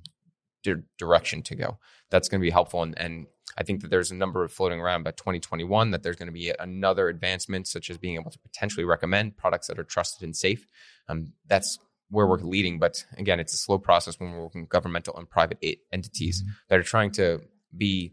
di- 0.64 0.84
direction 1.00 1.42
to 1.44 1.56
go, 1.56 1.78
that's 2.12 2.28
going 2.28 2.42
to 2.42 2.46
be 2.46 2.52
helpful. 2.52 2.84
And, 2.84 2.94
and 3.00 3.28
I 3.58 3.64
think 3.64 3.82
that 3.82 3.90
there's 3.90 4.12
a 4.12 4.16
number 4.16 4.44
of 4.44 4.52
floating 4.52 4.82
around 4.82 5.04
by 5.04 5.12
2021 5.12 5.92
that 5.92 6.04
there's 6.04 6.18
going 6.18 6.28
to 6.28 6.34
be 6.34 6.52
another 6.60 7.08
advancement, 7.08 7.68
such 7.68 7.90
as 7.90 7.98
being 7.98 8.16
able 8.16 8.32
to 8.32 8.40
potentially 8.40 8.84
recommend 8.84 9.38
products 9.38 9.68
that 9.68 9.80
are 9.80 9.86
trusted 9.86 10.24
and 10.24 10.36
safe. 10.36 10.68
Um, 11.08 11.32
that's 11.48 11.80
where 12.10 12.28
we're 12.28 12.40
leading. 12.40 12.80
But 12.80 13.06
again, 13.18 13.40
it's 13.40 13.54
a 13.54 13.58
slow 13.58 13.80
process 13.80 14.20
when 14.20 14.32
we're 14.32 14.44
working 14.44 14.62
with 14.62 14.70
governmental 14.70 15.16
and 15.16 15.30
private 15.30 15.64
entities 15.94 16.42
mm-hmm. 16.42 16.52
that 16.68 16.80
are 16.80 16.84
trying 16.84 17.12
to 17.12 17.42
be 17.78 18.12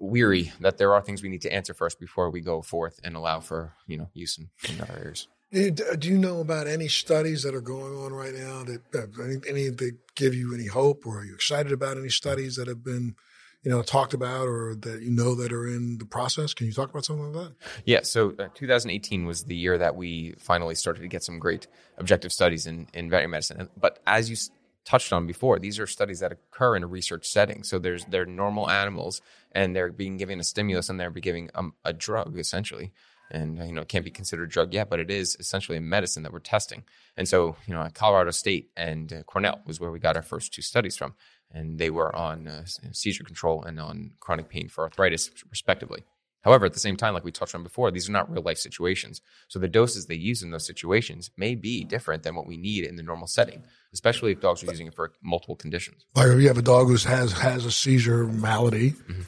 weary 0.00 0.52
that 0.60 0.78
there 0.78 0.92
are 0.94 1.00
things 1.00 1.22
we 1.22 1.28
need 1.28 1.42
to 1.42 1.52
answer 1.52 1.74
first 1.74 1.98
before 1.98 2.30
we 2.30 2.40
go 2.40 2.62
forth 2.62 3.00
and 3.02 3.16
allow 3.16 3.40
for 3.40 3.74
you 3.86 3.96
know 3.96 4.08
use 4.14 4.38
in, 4.38 4.50
in 4.68 4.80
other 4.80 4.98
areas. 4.98 5.28
Do 5.52 6.08
you 6.08 6.16
know 6.16 6.40
about 6.40 6.66
any 6.66 6.88
studies 6.88 7.42
that 7.42 7.54
are 7.54 7.60
going 7.60 7.94
on 7.94 8.14
right 8.14 8.32
now 8.32 8.64
that 8.64 9.12
any, 9.22 9.36
any 9.46 9.68
that 9.68 9.98
give 10.14 10.34
you 10.34 10.54
any 10.54 10.66
hope, 10.66 11.06
or 11.06 11.20
are 11.20 11.24
you 11.24 11.34
excited 11.34 11.72
about 11.72 11.98
any 11.98 12.08
studies 12.08 12.56
that 12.56 12.68
have 12.68 12.82
been, 12.82 13.16
you 13.62 13.70
know, 13.70 13.82
talked 13.82 14.14
about 14.14 14.48
or 14.48 14.74
that 14.76 15.02
you 15.02 15.10
know 15.10 15.34
that 15.34 15.52
are 15.52 15.66
in 15.66 15.98
the 15.98 16.06
process? 16.06 16.54
Can 16.54 16.68
you 16.68 16.72
talk 16.72 16.88
about 16.88 17.04
something 17.04 17.34
like 17.34 17.48
that? 17.48 17.54
Yeah. 17.84 18.00
So 18.02 18.30
uh, 18.38 18.48
2018 18.54 19.26
was 19.26 19.44
the 19.44 19.54
year 19.54 19.76
that 19.76 19.94
we 19.94 20.34
finally 20.38 20.74
started 20.74 21.02
to 21.02 21.08
get 21.08 21.22
some 21.22 21.38
great 21.38 21.66
objective 21.98 22.32
studies 22.32 22.66
in 22.66 22.86
in 22.94 23.10
veterinary 23.10 23.32
medicine. 23.32 23.68
But 23.76 23.98
as 24.06 24.30
you 24.30 24.36
touched 24.84 25.12
on 25.12 25.26
before, 25.26 25.58
these 25.58 25.78
are 25.78 25.86
studies 25.86 26.20
that 26.20 26.32
occur 26.32 26.76
in 26.76 26.82
a 26.82 26.86
research 26.86 27.26
setting. 27.26 27.62
So 27.62 27.78
there's 27.78 28.04
they're 28.06 28.26
normal 28.26 28.68
animals, 28.70 29.20
and 29.52 29.74
they're 29.74 29.92
being 29.92 30.16
given 30.16 30.40
a 30.40 30.44
stimulus, 30.44 30.88
and 30.88 30.98
they're 30.98 31.10
being 31.10 31.22
given 31.22 31.50
um, 31.54 31.74
a 31.84 31.92
drug 31.92 32.38
essentially. 32.38 32.92
And 33.30 33.58
you 33.58 33.72
know, 33.72 33.82
it 33.82 33.88
can't 33.88 34.04
be 34.04 34.10
considered 34.10 34.44
a 34.44 34.52
drug 34.52 34.74
yet, 34.74 34.90
but 34.90 35.00
it 35.00 35.10
is 35.10 35.36
essentially 35.40 35.78
a 35.78 35.80
medicine 35.80 36.22
that 36.24 36.32
we're 36.32 36.40
testing. 36.40 36.84
And 37.16 37.26
so, 37.26 37.56
you 37.66 37.74
know, 37.74 37.88
Colorado 37.94 38.30
State 38.30 38.70
and 38.76 39.10
uh, 39.12 39.22
Cornell 39.22 39.62
was 39.66 39.80
where 39.80 39.90
we 39.90 39.98
got 39.98 40.16
our 40.16 40.22
first 40.22 40.52
two 40.52 40.62
studies 40.62 40.96
from, 40.96 41.14
and 41.50 41.78
they 41.78 41.88
were 41.88 42.14
on 42.14 42.46
uh, 42.46 42.64
seizure 42.92 43.24
control 43.24 43.62
and 43.62 43.80
on 43.80 44.12
chronic 44.20 44.50
pain 44.50 44.68
for 44.68 44.84
arthritis, 44.84 45.30
respectively. 45.50 46.04
However, 46.42 46.66
at 46.66 46.72
the 46.72 46.80
same 46.80 46.96
time, 46.96 47.14
like 47.14 47.24
we 47.24 47.32
touched 47.32 47.54
on 47.54 47.62
before, 47.62 47.90
these 47.90 48.08
are 48.08 48.12
not 48.12 48.30
real 48.30 48.42
life 48.42 48.58
situations. 48.58 49.20
So 49.48 49.58
the 49.58 49.68
doses 49.68 50.06
they 50.06 50.14
use 50.14 50.42
in 50.42 50.50
those 50.50 50.66
situations 50.66 51.30
may 51.36 51.54
be 51.54 51.84
different 51.84 52.24
than 52.24 52.34
what 52.34 52.46
we 52.46 52.56
need 52.56 52.84
in 52.84 52.96
the 52.96 53.02
normal 53.02 53.26
setting, 53.26 53.62
especially 53.92 54.32
if 54.32 54.40
dogs 54.40 54.62
are 54.62 54.66
using 54.66 54.88
it 54.88 54.94
for 54.94 55.12
multiple 55.22 55.56
conditions. 55.56 56.04
Like 56.14 56.28
if 56.28 56.40
you 56.40 56.48
have 56.48 56.58
a 56.58 56.62
dog 56.62 56.88
who 56.88 56.96
has 56.96 57.32
has 57.32 57.64
a 57.64 57.70
seizure 57.70 58.26
malady, 58.26 58.90
mm-hmm. 58.90 59.22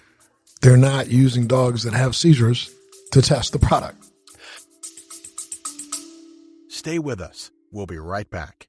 they're 0.61 0.77
not 0.77 1.09
using 1.11 1.47
dogs 1.47 1.85
that 1.85 1.95
have 1.95 2.17
seizures 2.17 2.75
to 3.13 3.23
test 3.23 3.53
the 3.53 3.59
product. 3.59 4.05
Stay 6.69 6.99
with 6.99 7.21
us. 7.21 7.51
We'll 7.71 7.87
be 7.87 7.99
right 7.99 8.29
back. 8.29 8.69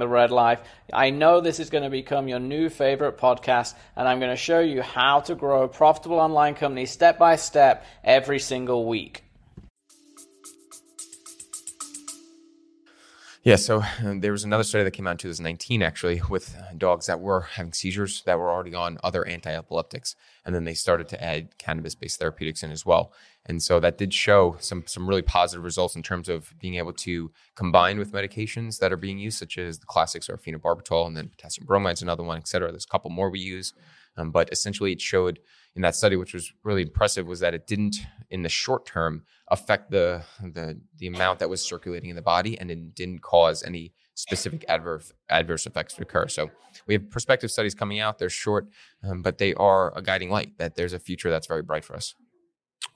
the 0.00 0.08
Red 0.08 0.32
Life. 0.32 0.60
I 0.92 1.10
know 1.10 1.40
this 1.40 1.60
is 1.60 1.70
going 1.70 1.84
to 1.84 1.90
become 1.90 2.26
your 2.26 2.40
new 2.40 2.68
favorite 2.68 3.16
podcast, 3.16 3.74
and 3.94 4.08
I'm 4.08 4.18
going 4.18 4.32
to 4.32 4.36
show 4.36 4.58
you 4.58 4.82
how 4.82 5.20
to 5.20 5.36
grow 5.36 5.62
a 5.62 5.68
profitable 5.68 6.18
online 6.18 6.56
company 6.56 6.86
step 6.86 7.18
by 7.18 7.36
step 7.36 7.84
every 8.02 8.40
single 8.40 8.86
week. 8.86 9.22
Yeah, 13.42 13.56
so 13.56 13.78
uh, 13.78 14.14
there 14.18 14.32
was 14.32 14.44
another 14.44 14.64
study 14.64 14.84
that 14.84 14.90
came 14.90 15.06
out 15.06 15.12
in 15.12 15.18
2019 15.18 15.82
actually 15.82 16.20
with 16.28 16.54
dogs 16.76 17.06
that 17.06 17.20
were 17.20 17.40
having 17.40 17.72
seizures 17.72 18.22
that 18.26 18.38
were 18.38 18.50
already 18.50 18.74
on 18.74 18.98
other 19.02 19.26
anti 19.26 19.50
epileptics. 19.50 20.14
And 20.50 20.54
then 20.56 20.64
they 20.64 20.74
started 20.74 21.06
to 21.10 21.22
add 21.22 21.56
cannabis 21.58 21.94
based 21.94 22.18
therapeutics 22.18 22.64
in 22.64 22.72
as 22.72 22.84
well. 22.84 23.12
And 23.46 23.62
so 23.62 23.78
that 23.78 23.98
did 23.98 24.12
show 24.12 24.56
some, 24.58 24.82
some 24.84 25.08
really 25.08 25.22
positive 25.22 25.62
results 25.62 25.94
in 25.94 26.02
terms 26.02 26.28
of 26.28 26.52
being 26.58 26.74
able 26.74 26.92
to 26.94 27.30
combine 27.54 28.00
with 28.00 28.10
medications 28.10 28.80
that 28.80 28.92
are 28.92 28.96
being 28.96 29.20
used, 29.20 29.38
such 29.38 29.58
as 29.58 29.78
the 29.78 29.86
classics 29.86 30.28
are 30.28 30.36
phenobarbital 30.36 31.06
and 31.06 31.16
then 31.16 31.28
potassium 31.28 31.66
bromide 31.66 31.98
is 31.98 32.02
another 32.02 32.24
one, 32.24 32.36
et 32.36 32.48
cetera. 32.48 32.72
There's 32.72 32.84
a 32.84 32.88
couple 32.88 33.10
more 33.10 33.30
we 33.30 33.38
use. 33.38 33.72
Um, 34.16 34.32
but 34.32 34.52
essentially, 34.52 34.90
it 34.90 35.00
showed 35.00 35.38
in 35.76 35.82
that 35.82 35.94
study, 35.94 36.16
which 36.16 36.34
was 36.34 36.52
really 36.64 36.82
impressive, 36.82 37.28
was 37.28 37.38
that 37.38 37.54
it 37.54 37.68
didn't, 37.68 37.98
in 38.28 38.42
the 38.42 38.48
short 38.48 38.84
term, 38.86 39.22
affect 39.46 39.92
the 39.92 40.24
the 40.42 40.80
the 40.98 41.06
amount 41.06 41.38
that 41.38 41.48
was 41.48 41.62
circulating 41.62 42.10
in 42.10 42.16
the 42.16 42.22
body, 42.22 42.58
and 42.58 42.72
it 42.72 42.96
didn't 42.96 43.22
cause 43.22 43.62
any 43.62 43.92
specific 44.20 44.64
adverse 44.68 45.12
adverse 45.28 45.66
effects 45.66 45.98
occur. 45.98 46.28
So 46.28 46.50
we 46.86 46.94
have 46.94 47.10
prospective 47.10 47.50
studies 47.50 47.74
coming 47.74 48.00
out. 48.00 48.18
They're 48.18 48.30
short, 48.30 48.68
um, 49.02 49.22
but 49.22 49.38
they 49.38 49.54
are 49.54 49.96
a 49.96 50.02
guiding 50.02 50.30
light 50.30 50.58
that 50.58 50.76
there's 50.76 50.92
a 50.92 50.98
future 50.98 51.30
that's 51.30 51.46
very 51.46 51.62
bright 51.62 51.84
for 51.84 51.94
us. 51.96 52.14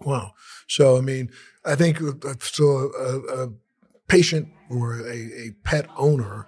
Wow. 0.00 0.32
So 0.68 0.96
I 0.96 1.00
mean, 1.00 1.30
I 1.64 1.74
think 1.74 2.00
uh, 2.00 2.34
so. 2.40 2.90
A, 2.98 3.44
a 3.44 3.48
patient 4.08 4.48
or 4.70 5.00
a, 5.00 5.16
a 5.16 5.50
pet 5.62 5.86
owner 5.96 6.46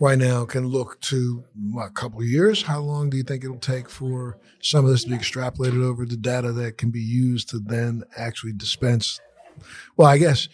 right 0.00 0.18
now 0.18 0.44
can 0.44 0.66
look 0.66 1.00
to 1.00 1.44
what, 1.72 1.86
a 1.86 1.90
couple 1.90 2.22
years. 2.22 2.62
How 2.62 2.80
long 2.80 3.10
do 3.10 3.16
you 3.16 3.22
think 3.22 3.44
it'll 3.44 3.58
take 3.58 3.88
for 3.88 4.38
some 4.60 4.84
of 4.84 4.90
this 4.90 5.04
to 5.04 5.10
be 5.10 5.16
extrapolated 5.16 5.82
over 5.82 6.04
the 6.04 6.16
data 6.16 6.52
that 6.52 6.78
can 6.78 6.90
be 6.90 7.00
used 7.00 7.48
to 7.50 7.58
then 7.58 8.04
actually 8.16 8.52
dispense? 8.52 9.20
Well, 9.96 10.08
I 10.08 10.18
guess 10.18 10.48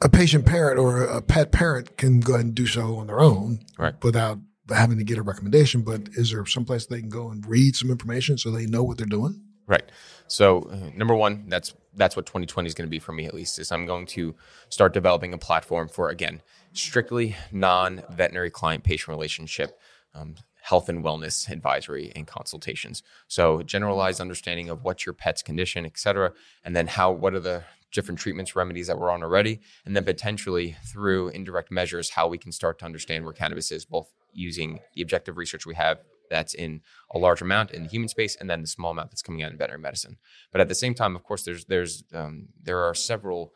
a 0.00 0.08
patient 0.08 0.46
parent 0.46 0.78
or 0.78 1.02
a 1.02 1.20
pet 1.20 1.50
parent 1.52 1.96
can 1.96 2.20
go 2.20 2.34
ahead 2.34 2.46
and 2.46 2.54
do 2.54 2.66
so 2.66 2.96
on 2.96 3.08
their 3.08 3.20
own 3.20 3.60
right. 3.78 3.94
without 4.02 4.38
having 4.68 4.98
to 4.98 5.04
get 5.04 5.18
a 5.18 5.22
recommendation. 5.22 5.82
But 5.82 6.08
is 6.12 6.30
there 6.30 6.46
some 6.46 6.64
place 6.64 6.86
they 6.86 7.00
can 7.00 7.08
go 7.08 7.30
and 7.30 7.44
read 7.46 7.74
some 7.74 7.90
information 7.90 8.38
so 8.38 8.50
they 8.50 8.66
know 8.66 8.84
what 8.84 8.98
they're 8.98 9.06
doing? 9.06 9.42
Right. 9.66 9.90
So 10.28 10.62
uh, 10.62 10.90
number 10.96 11.14
one, 11.14 11.44
that's 11.48 11.74
that's 11.94 12.16
what 12.16 12.26
2020 12.26 12.66
is 12.66 12.74
going 12.74 12.86
to 12.86 12.90
be 12.90 12.98
for 12.98 13.12
me 13.12 13.26
at 13.26 13.34
least. 13.34 13.58
Is 13.58 13.72
I'm 13.72 13.86
going 13.86 14.06
to 14.06 14.34
start 14.68 14.94
developing 14.94 15.34
a 15.34 15.38
platform 15.38 15.88
for 15.88 16.08
again 16.08 16.42
strictly 16.72 17.36
non-veterinary 17.50 18.50
client-patient 18.50 19.08
relationship. 19.08 19.78
Um, 20.14 20.36
health 20.62 20.88
and 20.90 21.02
wellness 21.02 21.48
advisory 21.50 22.12
and 22.14 22.26
consultations. 22.26 23.02
So 23.26 23.62
generalized 23.62 24.20
understanding 24.20 24.68
of 24.68 24.84
what's 24.84 25.06
your 25.06 25.14
pet's 25.14 25.42
condition, 25.42 25.86
et 25.86 25.96
cetera, 25.96 26.32
and 26.62 26.76
then 26.76 26.88
how 26.88 27.10
what 27.10 27.32
are 27.32 27.40
the 27.40 27.62
different 27.92 28.20
treatments, 28.20 28.54
remedies 28.54 28.86
that 28.86 28.98
we're 28.98 29.10
on 29.10 29.22
already, 29.22 29.60
and 29.84 29.96
then 29.96 30.04
potentially 30.04 30.76
through 30.84 31.28
indirect 31.28 31.70
measures, 31.70 32.10
how 32.10 32.28
we 32.28 32.38
can 32.38 32.52
start 32.52 32.78
to 32.78 32.84
understand 32.84 33.24
where 33.24 33.32
cannabis 33.32 33.70
is, 33.72 33.84
both 33.84 34.12
using 34.32 34.80
the 34.94 35.02
objective 35.02 35.36
research 35.36 35.66
we 35.66 35.74
have 35.74 35.98
that's 36.30 36.54
in 36.54 36.80
a 37.10 37.18
large 37.18 37.40
amount 37.40 37.70
in 37.70 37.84
the 37.84 37.88
human 37.88 38.08
space, 38.08 38.36
and 38.36 38.48
then 38.48 38.60
the 38.60 38.66
small 38.66 38.90
amount 38.90 39.10
that's 39.10 39.22
coming 39.22 39.42
out 39.42 39.50
in 39.50 39.58
veterinary 39.58 39.80
medicine. 39.80 40.18
But 40.52 40.60
at 40.60 40.68
the 40.68 40.74
same 40.74 40.94
time, 40.94 41.16
of 41.16 41.24
course, 41.24 41.42
there's 41.42 41.64
there's 41.64 42.04
um, 42.12 42.48
there 42.62 42.80
are 42.82 42.94
several 42.94 43.52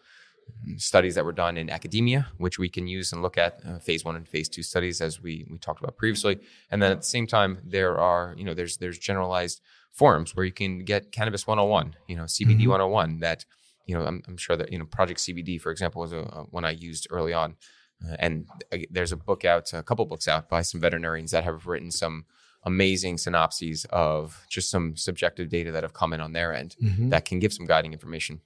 studies 0.77 1.15
that 1.15 1.25
were 1.25 1.33
done 1.33 1.57
in 1.57 1.71
academia, 1.71 2.29
which 2.39 2.59
we 2.59 2.69
can 2.69 2.87
use 2.87 3.13
and 3.13 3.23
look 3.23 3.39
at 3.39 3.61
uh, 3.67 3.79
phase 3.79 4.05
one 4.05 4.17
and 4.17 4.29
phase 4.29 4.49
two 4.49 4.63
studies, 4.63 5.01
as 5.01 5.21
we 5.21 5.47
we 5.51 5.59
talked 5.59 5.83
about 5.83 5.97
previously. 5.97 6.39
And 6.71 6.83
then 6.83 6.93
at 6.93 6.99
the 6.99 7.07
same 7.07 7.27
time, 7.27 7.59
there 7.65 7.99
are 7.99 8.35
you 8.37 8.45
know 8.45 8.55
there's 8.55 8.79
there's 8.79 8.99
generalized 8.99 9.61
forums 9.93 10.35
where 10.35 10.47
you 10.47 10.53
can 10.53 10.85
get 10.85 11.13
cannabis 11.13 11.47
101, 11.47 11.97
you 12.09 12.17
know 12.17 12.25
CBD 12.25 12.61
mm-hmm. 12.61 12.71
101. 12.71 13.19
That 13.21 13.45
you 13.87 13.95
know 13.97 14.05
I'm, 14.05 14.23
I'm, 14.27 14.37
sure 14.37 14.57
that 14.57 14.73
you 14.73 14.79
know 14.79 14.87
Project 14.87 15.21
CBD, 15.21 15.61
for 15.61 15.71
example, 15.71 16.01
was 16.01 16.13
a, 16.13 16.19
a 16.19 16.47
one 16.51 16.65
I 16.65 16.71
used 16.71 17.07
early 17.11 17.33
on. 17.33 17.57
Uh, 18.05 18.17
and 18.19 18.49
there's 18.91 19.13
a 19.13 19.17
book 19.17 19.45
out, 19.45 19.73
a 19.73 19.83
couple 19.83 20.05
books 20.07 20.27
out 20.27 20.49
by 20.49 20.63
some 20.63 20.81
veterinarians 20.81 21.31
that 21.31 21.45
have 21.45 21.67
written 21.67 21.91
some 21.91 22.25
amazing 22.65 23.19
synopses 23.19 23.87
of 23.91 24.45
just 24.49 24.71
some 24.71 24.97
subjective 24.97 25.49
data 25.49 25.73
that 25.73 25.83
have 25.83 25.93
come 25.93 26.13
in 26.13 26.21
on 26.21 26.33
their 26.33 26.53
end 26.53 26.77
mm-hmm. 26.83 27.09
that 27.11 27.25
can 27.25 27.39
give 27.39 27.53
some 27.53 27.67
guiding 27.67 27.93
information. 27.93 28.41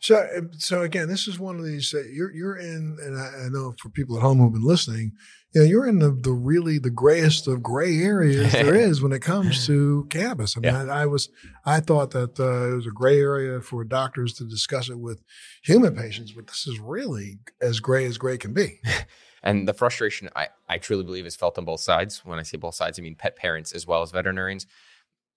So, 0.00 0.28
so 0.58 0.82
again, 0.82 1.08
this 1.08 1.26
is 1.26 1.38
one 1.38 1.58
of 1.58 1.64
these 1.64 1.94
uh, 1.94 2.02
you're 2.12 2.32
you're 2.32 2.56
in, 2.56 2.98
and 3.02 3.18
I, 3.18 3.46
I, 3.46 3.48
know 3.48 3.74
for 3.80 3.88
people 3.88 4.16
at 4.16 4.22
home 4.22 4.38
who've 4.38 4.52
been 4.52 4.62
listening, 4.62 5.12
you 5.54 5.62
know, 5.62 5.66
you're 5.66 5.86
in 5.86 6.00
the 6.00 6.10
the 6.10 6.32
really 6.32 6.78
the 6.78 6.90
grayest 6.90 7.48
of 7.48 7.62
gray 7.62 7.98
areas 7.98 8.52
there 8.52 8.74
is 8.88 9.00
when 9.00 9.12
it 9.12 9.20
comes 9.20 9.66
to 9.66 10.06
cannabis. 10.10 10.56
I 10.56 10.60
mean, 10.60 10.74
yeah. 10.74 10.92
I, 10.92 11.02
I, 11.02 11.06
was 11.06 11.30
I 11.64 11.80
thought 11.80 12.10
that 12.10 12.38
uh, 12.38 12.72
it 12.72 12.74
was 12.74 12.86
a 12.86 12.90
gray 12.90 13.18
area 13.18 13.60
for 13.60 13.84
doctors 13.84 14.34
to 14.34 14.44
discuss 14.44 14.90
it 14.90 14.98
with 14.98 15.22
human 15.62 15.96
patients, 15.96 16.32
but 16.32 16.46
this 16.46 16.66
is 16.66 16.78
really 16.78 17.38
as 17.60 17.80
gray 17.80 18.04
as 18.04 18.18
gray 18.18 18.38
can 18.38 18.52
be. 18.52 18.80
And 19.42 19.68
the 19.68 19.74
frustration 19.74 20.28
I, 20.34 20.48
I 20.68 20.78
truly 20.78 21.04
believe 21.04 21.24
is 21.24 21.36
felt 21.36 21.56
on 21.56 21.64
both 21.64 21.78
sides. 21.78 22.24
When 22.24 22.40
I 22.40 22.42
say 22.42 22.56
both 22.56 22.74
sides, 22.74 22.98
I 22.98 23.02
mean 23.02 23.14
pet 23.14 23.36
parents 23.36 23.70
as 23.70 23.86
well 23.86 24.02
as 24.02 24.10
veterinarians. 24.10 24.66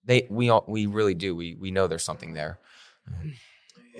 They 0.03 0.25
we 0.31 0.49
all 0.49 0.65
we 0.67 0.87
really 0.87 1.13
do. 1.13 1.35
We 1.35 1.53
we 1.53 1.69
know 1.69 1.85
there's 1.85 2.03
something 2.03 2.33
there. 2.33 2.59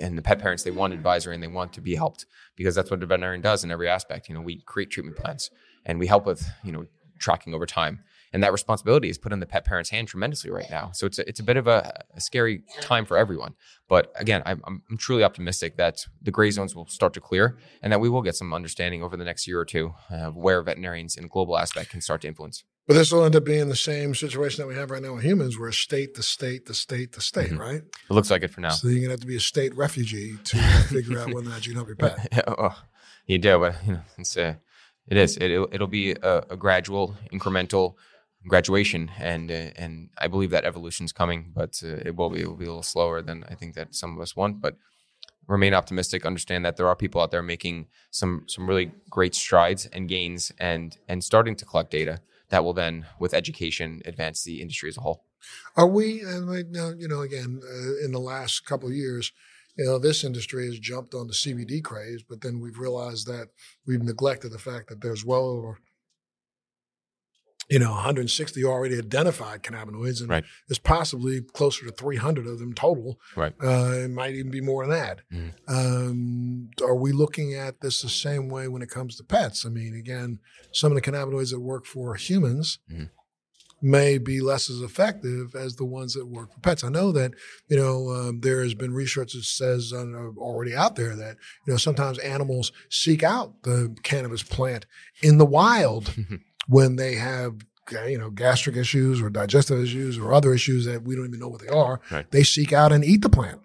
And 0.00 0.16
the 0.16 0.22
pet 0.22 0.38
parents, 0.38 0.62
they 0.62 0.70
want 0.70 0.92
advisory 0.92 1.34
and 1.34 1.42
they 1.42 1.48
want 1.48 1.72
to 1.74 1.80
be 1.80 1.94
helped 1.94 2.26
because 2.56 2.74
that's 2.74 2.90
what 2.90 3.02
a 3.02 3.06
veterinarian 3.06 3.42
does 3.42 3.64
in 3.64 3.70
every 3.70 3.88
aspect. 3.88 4.28
You 4.28 4.34
know, 4.34 4.40
we 4.40 4.62
create 4.62 4.90
treatment 4.90 5.16
plans 5.16 5.50
and 5.84 5.98
we 5.98 6.06
help 6.06 6.26
with, 6.26 6.48
you 6.64 6.72
know, 6.72 6.86
tracking 7.18 7.54
over 7.54 7.66
time 7.66 8.00
and 8.32 8.42
that 8.42 8.52
responsibility 8.52 9.08
is 9.08 9.18
put 9.18 9.32
in 9.32 9.40
the 9.40 9.46
pet 9.46 9.64
parent's 9.64 9.90
hand 9.90 10.08
tremendously 10.08 10.50
right 10.50 10.70
now. 10.70 10.90
So 10.92 11.06
it's 11.06 11.18
a, 11.18 11.28
it's 11.28 11.40
a 11.40 11.42
bit 11.42 11.56
of 11.56 11.66
a, 11.66 12.04
a 12.14 12.20
scary 12.20 12.62
time 12.80 13.04
for 13.04 13.16
everyone. 13.16 13.54
But 13.88 14.12
again, 14.14 14.42
I'm, 14.46 14.62
I'm, 14.66 14.82
truly 14.98 15.24
optimistic 15.24 15.76
that 15.78 16.06
the 16.22 16.30
gray 16.30 16.50
zones 16.50 16.76
will 16.76 16.86
start 16.86 17.12
to 17.14 17.20
clear 17.20 17.58
and 17.82 17.92
that 17.92 18.00
we 18.00 18.08
will 18.08 18.22
get 18.22 18.36
some 18.36 18.52
understanding 18.54 19.02
over 19.02 19.16
the 19.16 19.24
next 19.24 19.46
year 19.48 19.58
or 19.58 19.64
two 19.64 19.94
of 20.10 20.36
where 20.36 20.62
veterinarians 20.62 21.16
in 21.16 21.24
a 21.24 21.28
global 21.28 21.58
aspect 21.58 21.90
can 21.90 22.00
start 22.00 22.20
to 22.22 22.28
influence. 22.28 22.64
But 22.90 22.96
this 22.96 23.12
will 23.12 23.24
end 23.24 23.36
up 23.36 23.44
being 23.44 23.68
the 23.68 23.76
same 23.76 24.16
situation 24.16 24.60
that 24.60 24.66
we 24.66 24.74
have 24.74 24.90
right 24.90 25.00
now 25.00 25.14
with 25.14 25.22
humans, 25.22 25.56
where 25.56 25.70
state 25.70 26.16
to 26.16 26.24
state 26.24 26.66
to 26.66 26.74
state 26.74 27.12
to 27.12 27.20
state, 27.20 27.50
mm-hmm. 27.50 27.60
right? 27.60 27.82
It 27.82 28.10
looks 28.12 28.32
like 28.32 28.42
it 28.42 28.50
for 28.50 28.60
now. 28.60 28.70
So 28.70 28.88
you're 28.88 28.98
gonna 28.98 29.12
have 29.12 29.20
to 29.20 29.28
be 29.28 29.36
a 29.36 29.38
state 29.38 29.76
refugee 29.76 30.36
to 30.42 30.56
figure 30.88 31.20
out 31.20 31.32
whether 31.32 31.46
or 31.46 31.50
not 31.50 31.64
you 31.64 31.70
can 31.72 31.76
help 31.76 31.86
your 31.86 31.94
pet. 31.94 32.26
yeah, 32.32 32.52
well, 32.58 32.76
you 33.26 33.38
do, 33.38 33.60
but 33.60 33.76
you 33.86 33.92
know, 33.92 34.00
it's 34.18 34.36
a, 34.36 34.58
it 35.06 35.16
is. 35.16 35.36
It, 35.36 35.52
it'll 35.52 35.86
be 35.86 36.16
a, 36.20 36.42
a 36.50 36.56
gradual, 36.56 37.14
incremental 37.32 37.94
graduation, 38.48 39.12
and 39.20 39.52
uh, 39.52 39.70
and 39.76 40.10
I 40.18 40.26
believe 40.26 40.50
that 40.50 40.64
evolution 40.64 41.04
is 41.04 41.12
coming, 41.12 41.52
but 41.54 41.80
uh, 41.84 41.98
it 42.04 42.16
will 42.16 42.30
be 42.30 42.40
it 42.40 42.48
will 42.48 42.56
be 42.56 42.64
a 42.64 42.70
little 42.70 42.82
slower 42.82 43.22
than 43.22 43.44
I 43.48 43.54
think 43.54 43.76
that 43.76 43.94
some 43.94 44.16
of 44.16 44.20
us 44.20 44.34
want. 44.34 44.60
But 44.60 44.74
remain 45.46 45.74
optimistic. 45.74 46.26
Understand 46.26 46.64
that 46.64 46.76
there 46.76 46.88
are 46.88 46.96
people 46.96 47.20
out 47.20 47.30
there 47.30 47.40
making 47.40 47.86
some 48.10 48.46
some 48.48 48.66
really 48.66 48.90
great 49.08 49.36
strides 49.36 49.86
and 49.86 50.08
gains, 50.08 50.50
and 50.58 50.98
and 51.06 51.22
starting 51.22 51.54
to 51.54 51.64
collect 51.64 51.92
data 51.92 52.20
that 52.50 52.64
will 52.64 52.74
then, 52.74 53.06
with 53.18 53.34
education, 53.34 54.02
advance 54.04 54.44
the 54.44 54.60
industry 54.60 54.88
as 54.88 54.98
a 54.98 55.00
whole. 55.00 55.24
Are 55.76 55.86
we? 55.86 56.20
And 56.20 56.48
right 56.48 56.66
now, 56.68 56.90
you 56.90 57.08
know, 57.08 57.20
again, 57.20 57.60
uh, 57.64 58.04
in 58.04 58.12
the 58.12 58.20
last 58.20 58.66
couple 58.66 58.88
of 58.88 58.94
years, 58.94 59.32
you 59.76 59.86
know, 59.86 59.98
this 59.98 60.24
industry 60.24 60.66
has 60.66 60.78
jumped 60.78 61.14
on 61.14 61.26
the 61.26 61.32
CBD 61.32 61.82
craze, 61.82 62.22
but 62.28 62.42
then 62.42 62.60
we've 62.60 62.78
realized 62.78 63.26
that 63.28 63.48
we've 63.86 64.02
neglected 64.02 64.52
the 64.52 64.58
fact 64.58 64.88
that 64.88 65.00
there's 65.00 65.24
well 65.24 65.44
over 65.44 65.78
you 67.70 67.78
know 67.78 67.92
160 67.92 68.64
already 68.64 68.98
identified 68.98 69.62
cannabinoids, 69.62 70.20
and 70.20 70.28
right. 70.28 70.44
there's 70.68 70.78
possibly 70.78 71.40
closer 71.40 71.86
to 71.86 71.92
300 71.92 72.46
of 72.46 72.58
them 72.58 72.74
total. 72.74 73.18
Right. 73.36 73.54
Uh, 73.62 73.92
it 73.92 74.10
might 74.10 74.34
even 74.34 74.50
be 74.50 74.60
more 74.60 74.86
than 74.86 74.90
that. 74.90 75.20
Mm. 75.32 75.52
Um, 75.68 76.70
are 76.82 76.96
we 76.96 77.12
looking 77.12 77.54
at 77.54 77.80
this 77.80 78.02
the 78.02 78.08
same 78.08 78.48
way 78.48 78.66
when 78.66 78.82
it 78.82 78.90
comes 78.90 79.16
to 79.16 79.24
pets? 79.24 79.64
I 79.64 79.68
mean, 79.68 79.94
again, 79.94 80.40
some 80.72 80.90
of 80.90 81.00
the 81.00 81.10
cannabinoids 81.10 81.52
that 81.52 81.60
work 81.60 81.86
for 81.86 82.16
humans. 82.16 82.80
Mm. 82.92 83.10
may 83.82 84.18
be 84.18 84.42
less 84.42 84.68
as 84.68 84.82
effective 84.82 85.54
as 85.54 85.76
the 85.76 85.86
ones 85.86 86.12
that 86.12 86.26
work 86.26 86.52
for 86.52 86.60
pets. 86.60 86.84
I 86.84 86.90
know 86.90 87.12
that 87.12 87.32
you 87.68 87.78
know 87.78 88.10
um, 88.10 88.40
there 88.40 88.62
has 88.62 88.74
been 88.74 88.92
research 88.92 89.32
that 89.32 89.44
says 89.44 89.92
uh, 89.94 90.04
already 90.36 90.74
out 90.74 90.96
there 90.96 91.16
that 91.16 91.36
you 91.66 91.72
know 91.72 91.78
sometimes 91.78 92.18
animals 92.18 92.72
seek 92.90 93.22
out 93.22 93.62
the 93.62 93.96
cannabis 94.02 94.42
plant 94.42 94.84
in 95.22 95.38
the 95.38 95.46
wild 95.46 96.14
when 96.70 96.94
they 96.96 97.16
have 97.16 97.56
you 98.06 98.16
know 98.16 98.30
gastric 98.30 98.76
issues 98.76 99.20
or 99.20 99.28
digestive 99.28 99.82
issues 99.82 100.16
or 100.16 100.32
other 100.32 100.54
issues 100.54 100.84
that 100.86 101.02
we 101.02 101.16
don't 101.16 101.26
even 101.26 101.40
know 101.40 101.48
what 101.48 101.60
they 101.60 101.68
are. 101.68 102.00
Right. 102.10 102.30
They 102.30 102.44
seek 102.44 102.72
out 102.72 102.92
and 102.92 103.04
eat 103.04 103.22
the 103.22 103.28
plant, 103.28 103.60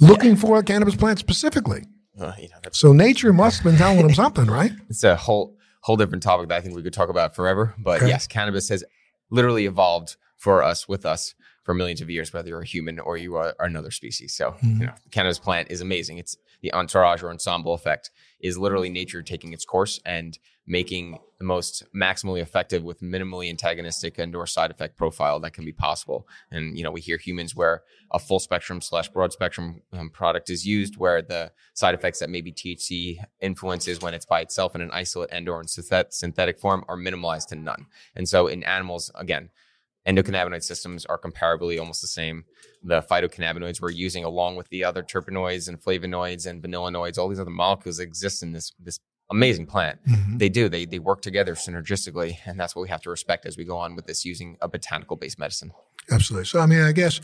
looking 0.00 0.36
for 0.36 0.58
a 0.58 0.62
cannabis 0.62 0.94
plant 0.96 1.18
specifically. 1.18 1.84
Uh, 2.18 2.32
you 2.38 2.48
know, 2.48 2.56
So 2.70 2.92
nature 2.92 3.32
must 3.32 3.56
have 3.58 3.64
been 3.64 3.76
telling 3.76 4.00
them 4.00 4.14
something, 4.14 4.46
right? 4.46 4.70
it's 4.88 5.02
a 5.04 5.16
whole 5.16 5.56
whole 5.80 5.96
different 5.96 6.22
topic 6.22 6.48
that 6.48 6.56
I 6.56 6.60
think 6.60 6.74
we 6.76 6.82
could 6.82 6.92
talk 6.94 7.08
about 7.10 7.34
forever. 7.34 7.74
But 7.78 8.00
Okay. 8.02 8.08
yes, 8.08 8.26
cannabis 8.26 8.68
has 8.70 8.84
literally 9.30 9.66
evolved 9.66 10.16
for 10.36 10.62
us 10.62 10.88
with 10.88 11.04
us 11.04 11.34
for 11.64 11.74
millions 11.74 12.00
of 12.00 12.08
years, 12.08 12.32
whether 12.32 12.48
you're 12.48 12.60
a 12.62 12.66
human 12.66 12.98
or 13.00 13.16
you 13.16 13.34
are, 13.34 13.54
are 13.58 13.66
another 13.66 13.90
species. 13.90 14.34
So 14.36 14.52
Mhm. 14.62 14.80
you 14.80 14.86
know, 14.86 14.92
the 15.02 15.10
cannabis 15.10 15.38
plant 15.40 15.70
is 15.70 15.80
amazing. 15.80 16.18
It's 16.18 16.36
the 16.62 16.72
entourage 16.72 17.22
or 17.22 17.30
ensemble 17.30 17.74
effect 17.74 18.10
is 18.40 18.56
literally 18.56 18.90
nature 18.90 19.22
taking 19.22 19.52
its 19.52 19.64
course 19.64 19.98
and 20.06 20.38
making 20.66 21.18
the 21.38 21.44
most 21.44 21.84
maximally 21.94 22.40
effective 22.40 22.82
with 22.82 23.00
minimally 23.00 23.50
antagonistic 23.50 24.18
and 24.18 24.34
or 24.34 24.46
side 24.46 24.70
effect 24.70 24.96
profile 24.96 25.38
that 25.40 25.52
can 25.52 25.64
be 25.64 25.72
possible. 25.72 26.26
And 26.50 26.76
you 26.76 26.82
know, 26.82 26.90
we 26.90 27.00
hear 27.00 27.18
humans 27.18 27.54
where 27.54 27.82
a 28.12 28.18
full 28.18 28.38
spectrum 28.38 28.80
slash 28.80 29.08
broad 29.08 29.32
spectrum 29.32 29.82
um, 29.92 30.10
product 30.10 30.48
is 30.48 30.66
used, 30.66 30.96
where 30.96 31.20
the 31.20 31.52
side 31.74 31.94
effects 31.94 32.20
that 32.20 32.30
maybe 32.30 32.52
THC 32.52 33.18
influences 33.40 34.00
when 34.00 34.14
it's 34.14 34.26
by 34.26 34.40
itself 34.40 34.74
in 34.74 34.80
an 34.80 34.90
isolate 34.92 35.30
and 35.32 35.48
or 35.48 35.60
in 35.60 35.66
synthet- 35.66 36.12
synthetic 36.12 36.58
form 36.58 36.84
are 36.88 36.96
minimalized 36.96 37.48
to 37.48 37.56
none. 37.56 37.86
And 38.16 38.28
so 38.28 38.46
in 38.46 38.64
animals, 38.64 39.10
again, 39.14 39.50
endocannabinoid 40.06 40.62
systems 40.62 41.04
are 41.06 41.18
comparably 41.18 41.78
almost 41.78 42.00
the 42.00 42.08
same. 42.08 42.44
The 42.82 43.02
phytocannabinoids 43.02 43.80
we're 43.80 43.90
using, 43.90 44.24
along 44.24 44.56
with 44.56 44.68
the 44.68 44.84
other 44.84 45.02
terpenoids 45.02 45.68
and 45.68 45.80
flavonoids 45.80 46.46
and 46.46 46.62
vanillinoids, 46.62 47.18
all 47.18 47.28
these 47.28 47.40
other 47.40 47.50
molecules 47.50 47.98
exist 47.98 48.42
in 48.42 48.52
this 48.52 48.72
this 48.78 49.00
amazing 49.30 49.66
plant. 49.66 49.98
They 50.38 50.48
do. 50.48 50.68
They 50.68 50.84
they 50.84 50.98
work 50.98 51.22
together 51.22 51.54
synergistically, 51.54 52.38
and 52.44 52.58
that's 52.58 52.74
what 52.76 52.82
we 52.82 52.88
have 52.88 53.02
to 53.02 53.10
respect 53.10 53.46
as 53.46 53.56
we 53.56 53.64
go 53.64 53.76
on 53.78 53.96
with 53.96 54.06
this 54.06 54.24
using 54.24 54.56
a 54.60 54.68
botanical 54.68 55.16
based 55.16 55.38
medicine. 55.38 55.72
Absolutely. 56.10 56.46
So, 56.46 56.60
I 56.60 56.66
mean, 56.66 56.82
I 56.82 56.92
guess 56.92 57.20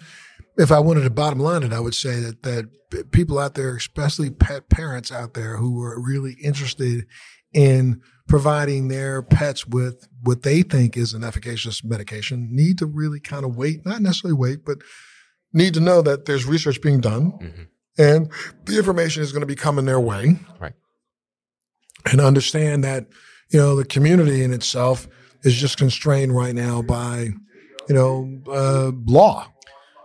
if 0.57 0.73
I 0.73 0.81
wanted 0.81 1.03
to 1.03 1.11
bottom 1.11 1.39
line 1.41 1.63
it, 1.63 1.73
I 1.73 1.81
would 1.81 1.95
say 1.95 2.21
that 2.21 2.43
that 2.43 3.11
people 3.13 3.39
out 3.39 3.55
there, 3.55 3.77
especially 3.77 4.31
pet 4.31 4.69
parents 4.69 5.13
out 5.13 5.35
there, 5.35 5.57
who 5.59 5.81
are 5.83 6.01
really 6.01 6.37
interested 6.43 7.07
in 7.53 8.01
providing 8.29 8.89
their 8.89 9.23
pets 9.23 9.67
with 9.67 10.09
what 10.23 10.43
they 10.43 10.63
think 10.63 10.97
is 10.97 11.13
an 11.15 11.25
efficacious 11.25 11.83
medication, 11.85 12.49
need 12.51 12.79
to 12.79 12.87
really 12.87 13.19
kind 13.21 13.45
of 13.45 13.57
wait, 13.57 13.85
not 13.85 14.01
necessarily 14.01 14.37
wait, 14.39 14.65
but 14.65 14.79
need 15.53 15.75
to 15.75 15.81
know 15.81 16.01
that 16.01 16.25
there's 16.27 16.47
research 16.47 16.81
being 16.81 17.01
done 17.01 17.33
Mhm. 17.33 17.67
and 17.99 18.31
the 18.67 18.77
information 18.79 19.21
is 19.23 19.33
going 19.33 19.41
to 19.41 19.47
be 19.47 19.57
coming 19.57 19.85
their 19.85 19.99
way. 19.99 20.39
Right. 20.61 20.75
And 22.07 22.21
understand 22.21 22.85
that, 22.85 23.07
you 23.51 23.59
know, 23.59 23.77
the 23.77 23.85
community 23.85 24.43
in 24.43 24.53
itself 24.53 25.09
is 25.43 25.55
just 25.55 25.77
constrained 25.77 26.35
right 26.35 26.55
now 26.55 26.83
by, 26.83 27.31
you 27.89 27.95
know, 27.95 28.41
uh, 28.49 28.93
law. 29.07 29.47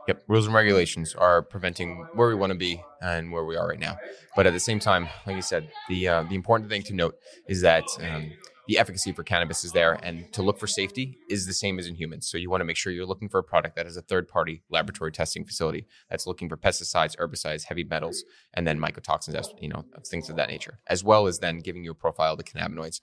Yep, 0.08 0.24
rules 0.28 0.46
and 0.46 0.54
regulations 0.54 1.16
are 1.16 1.42
preventing 1.42 2.06
where 2.14 2.28
we 2.28 2.36
want 2.36 2.52
to 2.52 2.58
be 2.58 2.82
and 3.02 3.32
where 3.32 3.44
we 3.44 3.56
are 3.56 3.68
right 3.68 3.80
now. 3.80 3.98
But 4.36 4.46
at 4.46 4.54
the 4.54 4.60
same 4.60 4.80
time, 4.80 5.10
like 5.26 5.36
you 5.36 5.42
said, 5.42 5.68
the 5.90 6.08
uh, 6.08 6.24
the 6.24 6.36
important 6.36 6.70
thing 6.70 6.84
to 6.84 6.94
note 6.94 7.16
is 7.48 7.62
that 7.62 7.86
um, 8.02 8.32
the 8.68 8.78
efficacy 8.78 9.12
for 9.12 9.24
cannabis 9.24 9.64
is 9.64 9.72
there, 9.72 10.00
and 10.04 10.32
to 10.34 10.42
look 10.42 10.60
for 10.60 10.68
safety 10.68 11.18
is 11.30 11.46
the 11.46 11.54
same 11.54 11.80
as 11.80 11.88
in 11.88 11.96
humans. 11.96 12.30
So 12.30 12.38
you 12.38 12.50
want 12.50 12.62
to 12.62 12.66
make 12.66 12.78
sure 12.78 12.92
you're 12.92 13.06
looking 13.06 13.30
for 13.30 13.40
a 13.40 13.44
product 13.44 13.76
that 13.76 13.86
has 13.86 13.98
a 13.98 14.02
third 14.02 14.28
party 14.28 14.64
laboratory 14.70 15.12
testing 15.12 15.46
facility 15.46 15.86
that's 16.10 16.28
looking 16.28 16.50
for 16.50 16.58
pesticides, 16.58 17.16
herbicides, 17.18 17.66
heavy 17.66 17.84
metals, 17.84 18.24
and 18.54 18.66
then 18.66 18.80
mycotoxins, 18.80 19.48
you 19.60 19.70
know, 19.70 19.84
things 20.08 20.30
of 20.30 20.36
that 20.36 20.50
nature, 20.50 20.80
as 20.88 21.04
well 21.04 21.28
as 21.28 21.40
then 21.40 21.60
giving 21.60 21.84
you 21.84 21.92
a 21.92 21.96
profile 21.96 22.34
of 22.34 22.38
the 22.38 22.44
cannabinoids 22.44 23.02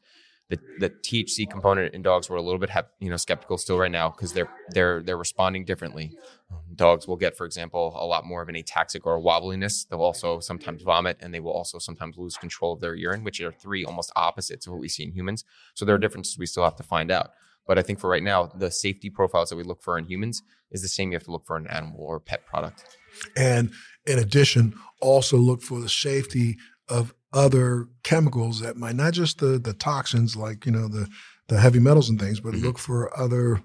the, 0.52 0.58
the 0.80 0.90
THC 0.90 1.48
component 1.48 1.94
in 1.94 2.02
dogs 2.02 2.28
we're 2.28 2.36
a 2.36 2.42
little 2.42 2.58
bit 2.58 2.68
hep, 2.68 2.92
you 3.00 3.08
know 3.08 3.16
skeptical 3.16 3.56
still 3.56 3.78
right 3.78 3.90
now 3.90 4.10
because 4.10 4.34
they're 4.34 4.50
they're 4.70 5.02
they're 5.02 5.16
responding 5.16 5.64
differently. 5.64 6.12
Um, 6.50 6.58
dogs 6.74 7.08
will 7.08 7.16
get, 7.16 7.38
for 7.38 7.46
example, 7.46 7.96
a 7.98 8.04
lot 8.04 8.26
more 8.26 8.42
of 8.42 8.50
an 8.50 8.54
ataxic 8.54 9.06
or 9.06 9.16
a 9.16 9.20
wobbliness. 9.20 9.88
They'll 9.88 10.02
also 10.02 10.40
sometimes 10.40 10.82
vomit, 10.82 11.16
and 11.20 11.32
they 11.32 11.40
will 11.40 11.52
also 11.52 11.78
sometimes 11.78 12.18
lose 12.18 12.36
control 12.36 12.74
of 12.74 12.80
their 12.80 12.94
urine, 12.94 13.24
which 13.24 13.40
are 13.40 13.50
three 13.50 13.82
almost 13.82 14.12
opposites 14.14 14.66
of 14.66 14.72
what 14.72 14.80
we 14.80 14.88
see 14.88 15.04
in 15.04 15.12
humans. 15.12 15.42
So 15.72 15.86
there 15.86 15.94
are 15.94 15.98
differences 15.98 16.36
we 16.36 16.44
still 16.44 16.64
have 16.64 16.76
to 16.76 16.82
find 16.82 17.10
out. 17.10 17.30
But 17.66 17.78
I 17.78 17.82
think 17.82 17.98
for 17.98 18.10
right 18.10 18.22
now, 18.22 18.46
the 18.46 18.70
safety 18.70 19.08
profiles 19.08 19.48
that 19.48 19.56
we 19.56 19.62
look 19.62 19.82
for 19.82 19.96
in 19.96 20.04
humans 20.04 20.42
is 20.70 20.82
the 20.82 20.88
same 20.88 21.12
you 21.12 21.16
have 21.16 21.24
to 21.24 21.30
look 21.30 21.46
for 21.46 21.56
in 21.56 21.66
an 21.66 21.70
animal 21.70 22.00
or 22.00 22.20
pet 22.20 22.44
product. 22.44 22.98
And 23.36 23.72
in 24.06 24.18
addition, 24.18 24.74
also 25.00 25.38
look 25.38 25.62
for 25.62 25.80
the 25.80 25.88
safety 25.88 26.58
of 26.92 27.14
other 27.32 27.88
chemicals 28.02 28.60
that 28.60 28.76
might 28.76 28.94
not 28.96 29.12
just 29.14 29.38
the 29.38 29.58
the 29.58 29.72
toxins 29.72 30.36
like 30.36 30.66
you 30.66 30.72
know 30.72 30.88
the 30.88 31.08
the 31.48 31.58
heavy 31.60 31.80
metals 31.80 32.08
and 32.10 32.20
things, 32.20 32.40
but 32.40 32.54
Mhm. 32.54 32.62
look 32.62 32.78
for 32.78 32.98
other 33.18 33.62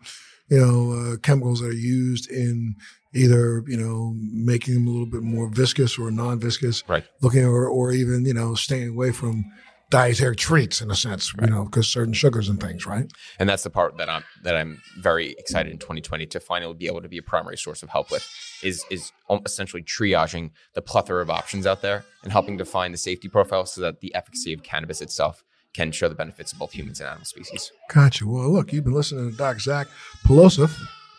you 0.50 0.60
know 0.60 0.92
uh, 0.94 1.18
chemicals 1.18 1.60
that 1.60 1.68
are 1.68 1.74
used 1.74 2.30
in 2.32 2.76
either 3.13 3.63
you 3.68 3.78
know 3.78 4.13
making 4.32 4.74
them 4.76 4.88
a 4.88 4.92
little 4.92 5.06
bit 5.16 5.24
more 5.24 5.50
viscous 5.50 5.98
or 6.00 6.10
non-viscous, 6.12 6.84
Right. 6.88 7.06
Looking 7.22 7.46
or 7.46 7.68
or 7.68 7.92
even 7.92 8.26
you 8.26 8.34
know 8.34 8.56
staying 8.56 8.90
away 8.90 9.12
from 9.12 9.46
dietary 9.89 10.36
treats 10.36 10.82
in 10.82 10.91
a 10.91 10.95
sense, 10.95 11.34
you 11.39 11.47
know, 11.47 11.65
because 11.65 11.88
certain 11.88 12.13
sugars 12.13 12.50
and 12.50 12.60
things, 12.60 12.86
right? 12.86 13.12
and 13.39 13.47
that's 13.47 13.63
the 13.63 13.69
part 13.69 13.97
that 13.97 14.10
I'm 14.10 14.23
that 14.43 14.56
I'm 14.56 14.82
very 15.00 15.32
excited 15.38 15.71
in 15.71 15.78
2020 15.78 16.26
to 16.28 16.39
finally 16.39 16.73
be 16.73 16.88
able 16.88 17.02
to 17.02 17.10
be 17.10 17.17
a 17.17 17.23
primary 17.23 17.58
source 17.58 17.84
of 17.84 17.89
help 17.89 18.12
with 18.12 18.28
is 18.63 18.84
is 18.89 19.12
essentially 19.45 19.84
triaging 19.84 20.52
the 20.73 20.82
plethora 20.82 21.21
of 21.21 21.30
options 21.30 21.65
out 21.65 21.82
there 21.82 22.04
and 22.23 22.32
helping 22.32 22.58
to 22.58 22.65
find 22.65 22.93
the 22.93 22.97
safety 22.97 23.30
profile 23.30 23.65
so 23.65 23.82
that 23.82 24.00
the 24.02 24.13
efficacy 24.15 24.54
of 24.54 24.63
cannabis 24.63 25.02
itself 25.02 25.43
can 25.73 25.91
show 25.91 26.10
the 26.10 26.15
benefits 26.15 26.52
of 26.52 26.60
both 26.60 26.71
humans 26.71 27.00
and 27.00 27.08
animal 27.08 27.26
species. 27.26 27.71
Gotcha. 27.93 28.28
Well, 28.28 28.52
look, 28.52 28.73
you've 28.73 28.84
been 28.84 28.93
listening 28.93 29.32
to 29.32 29.38
Doc 29.38 29.60
Zach 29.60 29.88
Pelosif. 30.26 30.76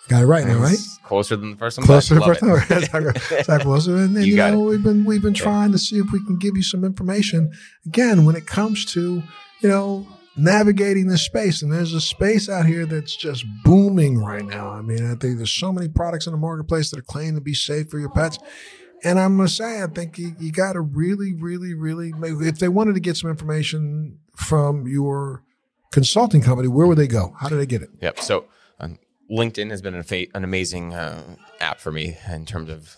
Got 0.08 0.22
it 0.22 0.26
right 0.26 0.46
now, 0.46 0.58
right? 0.58 0.78
Closer 1.04 1.36
than 1.36 1.50
the 1.52 1.56
first 1.56 1.78
one. 1.78 1.86
Close 1.86 2.08
to 2.08 2.14
the 2.16 2.20
first 2.22 2.42
I 2.42 2.46
love 2.46 2.88
time. 2.88 3.06
it. 3.06 3.44
Zach 3.44 3.64
Wilson. 3.64 3.96
And, 3.96 4.16
and, 4.16 4.26
You 4.26 4.32
you, 4.32 4.36
know, 4.36 4.60
we've 4.60 4.82
been 4.82 5.04
we've 5.04 5.22
been 5.22 5.34
trying 5.34 5.72
to 5.72 5.78
see 5.78 5.98
if 5.98 6.06
we 6.12 6.24
can 6.24 6.38
give 6.38 6.56
you 6.56 6.62
some 6.62 6.84
information 6.84 7.52
again 7.86 8.24
when 8.24 8.34
it 8.34 8.46
comes 8.46 8.84
to, 8.86 9.22
you 9.60 9.68
know, 9.68 10.06
navigating 10.36 11.08
this 11.08 11.22
space. 11.24 11.62
And 11.62 11.70
there's 11.72 11.92
a 11.92 12.00
space 12.00 12.48
out 12.48 12.64
here 12.66 12.86
that's 12.86 13.14
just 13.16 13.44
booming 13.64 14.18
right 14.22 14.44
now. 14.44 14.70
I 14.70 14.80
mean, 14.80 15.04
I 15.04 15.14
think 15.16 15.36
there's 15.36 15.52
so 15.52 15.72
many 15.72 15.88
products 15.88 16.26
in 16.26 16.32
the 16.32 16.38
marketplace 16.38 16.90
that 16.90 16.98
are 17.00 17.02
claiming 17.02 17.34
to 17.34 17.40
be 17.40 17.54
safe 17.54 17.90
for 17.90 17.98
your 17.98 18.10
pets. 18.10 18.38
And 19.04 19.20
I'm 19.20 19.36
gonna 19.36 19.48
say, 19.48 19.82
I 19.82 19.86
think 19.86 20.18
you, 20.18 20.34
you 20.40 20.50
got 20.52 20.72
to 20.72 20.80
really, 20.80 21.32
really, 21.34 21.74
really, 21.74 22.12
if 22.46 22.58
they 22.58 22.68
wanted 22.68 22.94
to 22.94 23.00
get 23.00 23.16
some 23.16 23.30
information 23.30 24.18
from 24.36 24.88
your 24.88 25.44
consulting 25.92 26.42
company, 26.42 26.68
where 26.68 26.86
would 26.86 26.98
they 26.98 27.06
go? 27.06 27.34
How 27.38 27.48
do 27.48 27.56
they 27.56 27.66
get 27.66 27.82
it? 27.82 27.90
Yep. 28.00 28.20
So 28.20 28.46
LinkedIn 29.30 29.70
has 29.70 29.82
been 29.82 29.94
an, 29.94 30.04
an 30.34 30.44
amazing 30.44 30.94
uh, 30.94 31.36
app 31.60 31.80
for 31.80 31.92
me 31.92 32.16
in 32.30 32.46
terms 32.46 32.70
of 32.70 32.96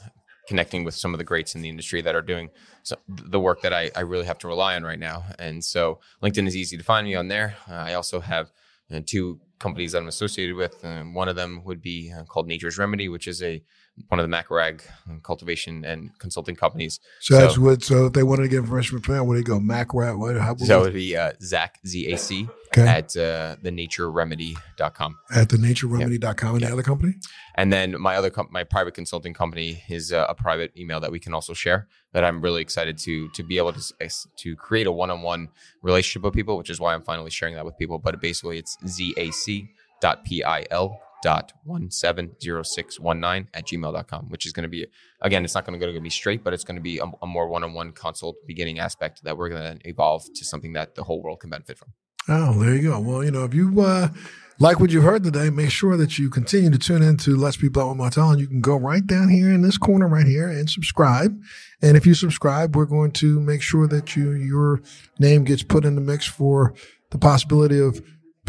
connecting 0.49 0.85
with 0.85 0.95
some 0.95 1.15
of 1.15 1.19
the 1.19 1.25
greats 1.25 1.55
in 1.55 1.63
the 1.63 1.69
industry 1.69 2.03
that 2.03 2.15
are 2.15 2.23
doing 2.23 2.51
so, 2.83 2.97
the 3.09 3.39
work 3.39 3.63
that 3.63 3.73
I, 3.73 3.91
I 3.95 4.01
really 4.01 4.27
have 4.27 4.39
to 4.39 4.49
rely 4.49 4.75
on 4.75 4.83
right 4.83 4.99
now. 4.99 5.25
And 5.39 5.65
so 5.65 6.01
LinkedIn 6.23 6.47
is 6.47 6.57
easy 6.57 6.77
to 6.77 6.83
find 6.83 7.07
me 7.07 7.15
on 7.15 7.29
there. 7.29 7.57
Uh, 7.69 7.75
I 7.75 7.95
also 7.95 8.21
have 8.21 8.51
uh, 8.93 9.01
two 9.05 9.41
companies 9.59 9.93
that 9.93 9.99
I'm 9.99 10.09
associated 10.09 10.57
with. 10.57 10.83
One 11.13 11.29
of 11.29 11.37
them 11.37 11.63
would 11.65 11.83
be 11.83 12.13
uh, 12.13 12.25
called 12.25 12.49
Nature's 12.49 12.79
Remedy, 12.79 13.09
which 13.09 13.29
is 13.29 13.43
a 13.43 13.63
one 14.09 14.19
of 14.21 14.25
the 14.25 14.29
Macarag 14.37 14.83
cultivation 15.23 15.85
and 15.85 16.11
consulting 16.19 16.57
companies. 16.57 17.01
So, 17.21 17.35
So- 17.35 17.41
that's 17.41 17.59
what. 17.59 17.83
So 17.83 18.07
if 18.07 18.13
they 18.13 18.23
wanted 18.23 18.43
to 18.43 18.49
get 18.49 18.59
information 18.59 19.01
from 19.01 19.15
them, 19.15 19.27
where 19.27 19.37
they 19.39 19.43
go? 19.45 19.59
MacRat. 19.59 20.19
What? 20.19 20.37
How, 20.37 20.57
So 20.57 20.81
it 20.81 20.83
would 20.83 20.95
be 20.95 21.17
uh, 21.17 21.33
Zach 21.43 21.79
Z 21.87 22.13
A 22.13 22.17
C 22.19 22.49
Okay. 22.69 22.87
at 22.87 23.17
uh, 23.17 23.57
thenatureremedy.com. 23.65 25.19
at 25.35 25.49
the 25.49 25.57
natureremedy.com 25.57 26.53
and 26.55 26.61
Yeah. 26.61 26.69
the 26.69 26.73
other 26.73 26.83
company. 26.83 27.15
And 27.57 27.73
then 27.73 28.01
my 28.01 28.17
other 28.17 28.31
my 28.51 28.65
private 28.65 28.95
consulting 28.95 29.35
company 29.35 29.83
is 29.89 30.13
uh, 30.13 30.27
a 30.29 30.35
private 30.35 30.73
email 30.77 31.01
that 31.01 31.11
we 31.11 31.19
can 31.19 31.35
also 31.35 31.53
share 31.53 31.89
that 32.13 32.25
I'm 32.25 32.41
really 32.41 32.63
excited 32.63 32.97
to 32.99 33.29
to 33.31 33.43
be 33.43 33.59
able 33.59 33.73
to 33.73 33.83
to 34.37 34.57
create 34.57 34.87
a 34.87 34.93
one-on-one 34.93 35.49
relationship 35.83 36.23
with 36.25 36.35
people, 36.35 36.57
which 36.57 36.71
is 36.71 36.79
why 36.81 36.95
I'm 36.95 37.03
finally 37.03 37.31
sharing 37.31 37.55
that 37.57 37.65
with 37.65 37.77
people. 37.77 37.99
But 37.99 38.21
basically, 38.21 38.59
it's 38.59 38.77
Z 38.87 39.15
A 39.17 39.31
C 39.33 39.71
dot 40.01 40.25
one 41.65 41.91
seven 41.91 42.33
zero 42.41 42.63
six 42.63 42.99
one 42.99 43.21
nine 43.21 43.49
at 43.55 43.67
gmail.com 43.67 44.29
which 44.29 44.47
is 44.47 44.53
going 44.53 44.63
to 44.63 44.69
be 44.69 44.87
again 45.21 45.45
it's 45.45 45.55
not 45.55 45.65
going 45.65 45.79
to 45.79 46.01
be 46.01 46.11
straight 46.11 46.43
but 46.43 46.53
it's 46.53 46.65
going 46.65 46.77
to 46.77 46.83
be 46.83 46.99
a, 46.99 47.05
a 47.23 47.27
more 47.27 47.49
one-on-one 47.49 47.93
consult 47.93 48.37
beginning 48.47 48.79
aspect 48.79 49.23
that 49.25 49.37
we're 49.37 49.49
going 49.49 49.79
to 49.79 49.89
evolve 49.89 50.25
to 50.35 50.45
something 50.45 50.73
that 50.73 50.95
the 50.95 51.05
whole 51.05 51.23
world 51.23 51.41
can 51.41 51.51
benefit 51.51 51.79
from 51.79 51.93
Oh, 52.29 52.63
there 52.63 52.75
you 52.75 52.91
go. 52.91 53.01
Well, 53.01 53.25
you 53.25 53.31
know, 53.31 53.45
if 53.45 53.55
you 53.55 53.81
uh, 53.81 54.09
like 54.59 54.79
what 54.79 54.91
you've 54.91 55.05
heard 55.05 55.25
today, 55.25 55.49
make 55.51 55.71
sure 55.71 55.97
that 55.97 56.19
you 56.19 56.29
continue 56.29 56.71
to 56.71 56.79
tune 56.79 57.03
in 57.03 57.17
to 57.19 57.35
Let's 57.35 57.57
Be 57.57 57.69
Blunt 57.69 57.99
with 57.99 57.99
Montel, 57.99 58.31
and 58.31 58.41
you 58.41 58.47
can 58.47 58.61
go 58.61 58.77
right 58.77 59.05
down 59.05 59.31
here 59.31 59.51
in 59.51 59.63
this 59.63 59.79
corner 59.79 60.07
right 60.07 60.27
here 60.27 60.49
and 60.49 60.69
subscribe. 60.69 61.41
And 61.81 61.97
if 61.97 62.07
you 62.07 62.15
subscribe, 62.15 62.77
we're 62.77 62.85
going 62.85 63.13
to 63.13 63.41
make 63.41 63.63
sure 63.63 63.87
that 63.89 64.17
you 64.17 64.33
your 64.33 64.83
name 65.19 65.45
gets 65.45 65.63
put 65.63 65.85
in 65.85 65.95
the 65.95 66.01
mix 66.01 66.27
for 66.27 66.75
the 67.11 67.19
possibility 67.19 67.81
of 67.81 68.01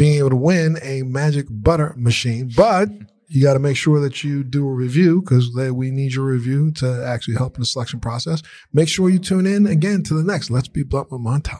being 0.02 0.18
able 0.18 0.32
to 0.32 0.36
win 0.36 0.80
a 0.82 1.04
magic 1.04 1.46
butter 1.48 1.94
machine. 1.96 2.50
But 2.58 2.90
you 3.28 3.44
got 3.44 3.54
to 3.54 3.60
make 3.60 3.78
sure 3.78 4.00
that 4.00 4.24
you 4.24 4.44
do 4.44 4.68
a 4.68 4.72
review 4.72 5.22
because 5.22 5.56
we 5.56 5.92
need 5.92 6.16
your 6.16 6.26
review 6.26 6.72
to 6.72 7.06
actually 7.06 7.36
help 7.36 7.54
in 7.54 7.62
the 7.62 7.68
selection 7.68 8.00
process. 8.00 8.42
Make 8.74 8.90
sure 8.90 9.12
you 9.12 9.20
tune 9.20 9.46
in 9.46 9.68
again 9.68 10.02
to 10.06 10.16
the 10.16 10.24
next 10.24 10.50
Let's 10.50 10.68
Be 10.68 10.82
Blunt 10.82 11.12
with 11.12 11.22
Montel. 11.22 11.60